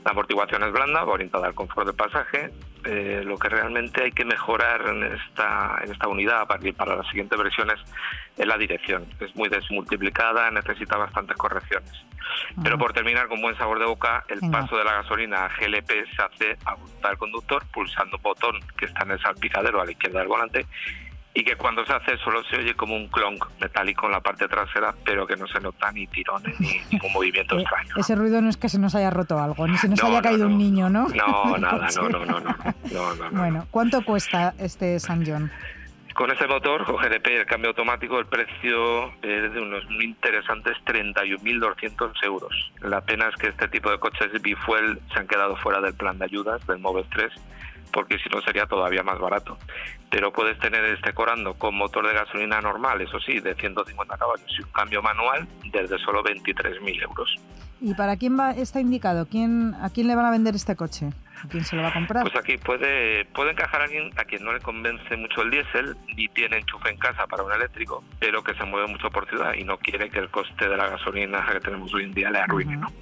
La 0.05 0.13
amortiguación 0.13 0.63
es 0.63 0.73
blanda, 0.73 1.05
orientada 1.05 1.49
al 1.49 1.55
confort 1.55 1.87
de 1.87 1.93
pasaje. 1.93 2.51
Eh, 2.85 3.23
lo 3.25 3.39
que 3.39 3.49
realmente 3.49 4.05
hay 4.05 4.13
que 4.13 4.25
mejorar 4.25 4.83
en 4.89 5.05
esta, 5.05 5.79
en 5.85 5.93
esta 5.93 6.09
unidad 6.09 6.47
para, 6.47 6.61
para 6.73 6.97
las 6.97 7.07
siguientes 7.09 7.39
versiones 7.39 7.79
es 8.37 8.47
la 8.47 8.57
dirección. 8.57 9.07
Es 9.21 9.35
muy 9.37 9.49
desmultiplicada, 9.49 10.51
necesita 10.51 10.97
bastantes 10.97 11.37
correcciones. 11.37 11.93
Pero 12.63 12.79
por 12.79 12.93
terminar 12.93 13.29
con 13.29 13.41
buen 13.41 13.57
sabor 13.57 13.79
de 13.79 13.85
boca, 13.85 14.25
el 14.29 14.41
paso 14.51 14.77
de 14.77 14.85
la 14.85 14.95
gasolina 14.95 15.45
a 15.45 15.49
GLP 15.49 15.91
se 16.15 16.23
hace 16.23 16.59
a 16.65 16.75
voluntad 16.75 17.11
del 17.11 17.19
conductor, 17.19 17.65
pulsando 17.73 18.17
un 18.17 18.23
botón 18.23 18.61
que 18.77 18.87
está 18.87 19.03
en 19.03 19.13
el 19.13 19.21
salpicadero 19.21 19.81
a 19.81 19.85
la 19.85 19.91
izquierda 19.91 20.21
del 20.21 20.29
volante 20.29 20.67
y 21.35 21.45
que 21.45 21.57
cuando 21.57 21.85
se 21.87 21.93
hace 21.93 22.19
solo 22.19 22.43
se 22.45 22.57
oye 22.57 22.75
como 22.75 22.95
un 22.95 23.09
clonk 23.09 23.47
metálico 23.61 24.07
en 24.07 24.13
la 24.13 24.21
parte 24.21 24.49
trasera, 24.49 24.95
pero 25.05 25.27
que 25.27 25.37
no 25.37 25.47
se 25.47 25.61
nota 25.61 25.91
ni 25.93 26.07
tirones 26.07 26.59
ni 26.61 26.81
ningún 26.91 27.13
movimiento 27.13 27.59
eh, 27.59 27.63
extraño. 27.63 27.95
Ese 27.97 28.15
ruido 28.15 28.43
no 28.43 28.51
es 28.51 28.57
que 28.57 28.69
se 28.69 28.79
nos 28.79 28.95
haya 28.95 29.11
roto 29.11 29.39
algo, 29.39 29.67
ni 29.67 29.79
se 29.79 29.89
nos 29.89 30.03
haya 30.05 30.21
caído 30.21 30.47
un 30.47 30.59
niño, 30.59 30.91
¿no? 30.91 31.09
No, 31.09 31.57
nada, 31.59 31.89
no, 31.97 32.09
no, 32.09 32.25
no, 32.27 32.41
no, 32.41 33.31
Bueno, 33.33 33.67
¿cuánto 33.71 34.05
cuesta 34.05 34.55
este 34.59 35.01
San 35.01 35.25
John? 35.27 35.51
Con 36.15 36.31
este 36.31 36.47
motor, 36.47 36.85
con 36.85 36.97
GDP, 36.97 37.27
el 37.29 37.47
cambio 37.47 37.71
automático, 37.71 38.19
el 38.19 38.27
precio 38.27 39.07
es 39.23 39.53
de 39.53 39.61
unos 39.61 39.89
muy 39.89 40.05
interesantes 40.05 40.77
31.200 40.85 42.13
euros. 42.25 42.73
La 42.81 43.01
pena 43.01 43.29
es 43.29 43.37
que 43.37 43.49
este 43.49 43.69
tipo 43.69 43.91
de 43.91 43.99
coches 43.99 44.31
bifuel 44.43 45.01
se 45.13 45.21
han 45.21 45.27
quedado 45.27 45.57
fuera 45.57 45.81
del 45.81 45.95
plan 45.95 46.19
de 46.19 46.27
ayudas 46.27 46.67
del 46.67 46.79
Moves 46.79 47.07
3 47.11 47.33
porque 47.93 48.19
si 48.19 48.29
no 48.31 48.41
sería 48.41 48.67
todavía 48.67 49.03
más 49.03 49.19
barato. 49.19 49.59
Pero 50.11 50.33
puedes 50.33 50.59
tener 50.59 50.85
este 50.87 51.13
Corando 51.13 51.55
con 51.55 51.75
motor 51.75 52.07
de 52.07 52.15
gasolina 52.15 52.61
normal, 52.61 53.01
eso 53.01 53.21
sí, 53.21 53.39
de 53.41 53.55
150 53.55 54.17
caballos 54.17 54.51
y 54.59 54.63
un 54.63 54.71
cambio 54.71 55.03
manual 55.03 55.47
desde 55.71 55.99
solo 55.99 56.25
23.000 56.25 57.03
euros. 57.03 57.37
¿Y 57.81 57.95
para 57.95 58.17
quién 58.17 58.39
va, 58.39 58.53
está 58.53 58.81
indicado? 58.81 59.27
¿Quién, 59.27 59.75
¿A 59.75 59.91
quién 59.91 60.07
le 60.07 60.15
van 60.15 60.27
a 60.27 60.31
vender 60.31 60.55
este 60.55 60.77
coche? 60.77 61.11
Quién 61.49 61.65
se 61.65 61.77
lo 61.77 61.83
va 61.83 61.89
a 61.89 61.93
comprar? 61.93 62.23
Pues 62.23 62.37
aquí 62.37 62.57
puede, 62.57 63.25
puede 63.27 63.53
encajar 63.53 63.81
a 63.81 63.85
alguien 63.85 64.11
a 64.17 64.25
quien 64.25 64.45
no 64.45 64.53
le 64.53 64.61
convence 64.61 65.17
mucho 65.17 65.43
el 65.43 65.51
diésel 65.51 65.97
ni 66.17 66.29
tiene 66.29 66.59
enchufe 66.59 66.91
en 66.91 66.99
casa 66.99 67.27
para 67.27 67.43
un 67.43 67.53
eléctrico, 67.53 68.05
pero 68.19 68.43
que 68.43 68.55
se 68.55 68.65
mueve 68.65 68.89
mucho 68.89 69.11
por 69.11 69.29
ciudad 69.29 69.55
y 69.55 69.65
no 69.65 69.79
quiere 69.79 70.11
que 70.11 70.19
el 70.19 70.31
coste 70.31 70.69
de 70.69 70.77
la 70.77 70.89
gasolina 70.89 71.47
que 71.53 71.61
tenemos 71.61 71.93
hoy 71.95 72.05
en 72.05 72.15
día 72.15 72.31
le 72.31 72.39
arruine. 72.39 72.77
¿no? 72.77 72.93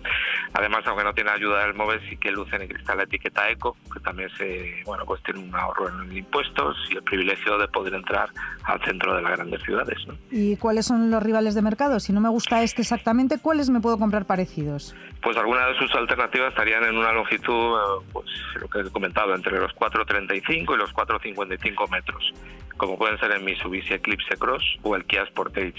Además, 0.54 0.82
aunque 0.86 1.04
no 1.04 1.14
tiene 1.14 1.30
ayuda 1.30 1.64
del 1.64 1.74
móvil, 1.74 2.00
sí 2.08 2.16
que 2.16 2.30
luce 2.30 2.56
en 2.56 2.62
el 2.62 2.68
cristal 2.68 2.96
la 2.98 3.04
etiqueta 3.04 3.48
eco, 3.50 3.76
que 3.92 4.00
también 4.00 4.28
se, 4.36 4.82
bueno, 4.84 5.04
pues 5.04 5.22
tiene 5.22 5.40
un 5.40 5.54
ahorro 5.54 5.88
en 5.88 6.16
impuestos 6.16 6.76
y 6.90 6.96
el 6.96 7.02
privilegio 7.02 7.58
de 7.58 7.68
poder 7.68 7.94
entrar 7.94 8.30
al 8.64 8.80
centro 8.84 9.14
de 9.14 9.22
las 9.22 9.32
grandes 9.32 9.62
ciudades. 9.62 9.98
¿no? 10.06 10.14
¿Y 10.30 10.56
cuáles 10.56 10.86
son 10.86 11.10
los 11.10 11.22
rivales 11.22 11.54
de 11.54 11.62
mercado? 11.62 12.00
Si 12.00 12.12
no 12.12 12.20
me 12.20 12.28
gusta 12.28 12.62
este 12.62 12.82
exactamente, 12.82 13.38
¿cuáles 13.38 13.70
me 13.70 13.80
puedo 13.80 13.98
comprar 13.98 14.24
parecidos? 14.24 14.94
Pues 15.22 15.36
algunas 15.36 15.68
de 15.68 15.74
sus 15.74 15.94
alternativas 15.94 16.48
estarían 16.50 16.84
en 16.84 16.96
una 16.96 17.12
longitud, 17.12 17.76
eh, 17.76 18.19
pues 18.22 18.62
lo 18.62 18.68
que 18.68 18.80
he 18.80 18.90
comentado, 18.90 19.34
entre 19.34 19.58
los 19.58 19.74
4,35 19.74 20.74
y 20.74 20.76
los 20.76 20.92
4,55 20.92 21.90
metros, 21.90 22.32
como 22.76 22.96
pueden 22.96 23.18
ser 23.18 23.32
el 23.32 23.42
Mitsubishi 23.42 23.94
Eclipse 23.94 24.36
Cross 24.36 24.78
o 24.82 24.96
el 24.96 25.04
Kia 25.04 25.26
Sportage. 25.26 25.74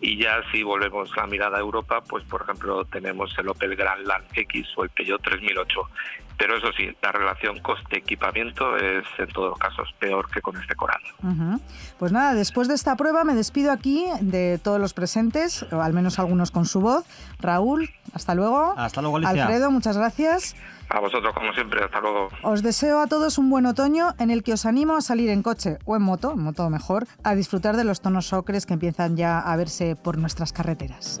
Y 0.00 0.18
ya 0.18 0.42
si 0.50 0.62
volvemos 0.62 1.14
la 1.16 1.26
mirada 1.26 1.58
a 1.58 1.60
Europa, 1.60 2.02
pues 2.08 2.24
por 2.24 2.42
ejemplo 2.42 2.84
tenemos 2.84 3.36
el 3.38 3.48
Opel 3.48 3.76
Grandland 3.76 4.26
X 4.34 4.68
o 4.76 4.84
el 4.84 4.90
Peugeot 4.90 5.22
3008, 5.22 5.80
pero 6.40 6.56
eso 6.56 6.72
sí, 6.74 6.88
la 7.02 7.12
relación 7.12 7.58
coste-equipamiento 7.58 8.74
es 8.78 9.04
en 9.18 9.28
todos 9.28 9.50
los 9.50 9.58
casos 9.58 9.94
peor 9.98 10.30
que 10.30 10.40
con 10.40 10.56
este 10.56 10.74
coral. 10.74 11.02
Pues 11.98 12.12
nada, 12.12 12.32
después 12.32 12.66
de 12.66 12.72
esta 12.72 12.96
prueba 12.96 13.24
me 13.24 13.34
despido 13.34 13.70
aquí 13.70 14.06
de 14.22 14.58
todos 14.58 14.80
los 14.80 14.94
presentes, 14.94 15.66
o 15.70 15.82
al 15.82 15.92
menos 15.92 16.18
algunos 16.18 16.50
con 16.50 16.64
su 16.64 16.80
voz. 16.80 17.04
Raúl, 17.40 17.90
hasta 18.14 18.34
luego. 18.34 18.72
Hasta 18.78 19.02
luego, 19.02 19.18
Alicia. 19.18 19.42
Alfredo, 19.42 19.70
muchas 19.70 19.98
gracias. 19.98 20.56
A 20.88 20.98
vosotros, 20.98 21.34
como 21.34 21.52
siempre, 21.52 21.84
hasta 21.84 22.00
luego. 22.00 22.30
Os 22.42 22.62
deseo 22.62 23.00
a 23.00 23.06
todos 23.06 23.36
un 23.36 23.50
buen 23.50 23.66
otoño 23.66 24.14
en 24.18 24.30
el 24.30 24.42
que 24.42 24.54
os 24.54 24.64
animo 24.64 24.96
a 24.96 25.02
salir 25.02 25.28
en 25.28 25.42
coche 25.42 25.76
o 25.84 25.94
en 25.94 26.00
moto, 26.02 26.32
en 26.32 26.42
moto 26.42 26.70
mejor, 26.70 27.06
a 27.22 27.34
disfrutar 27.34 27.76
de 27.76 27.84
los 27.84 28.00
tonos 28.00 28.32
ocres 28.32 28.64
que 28.64 28.72
empiezan 28.72 29.14
ya 29.14 29.40
a 29.40 29.56
verse 29.56 29.94
por 29.94 30.16
nuestras 30.16 30.54
carreteras. 30.54 31.20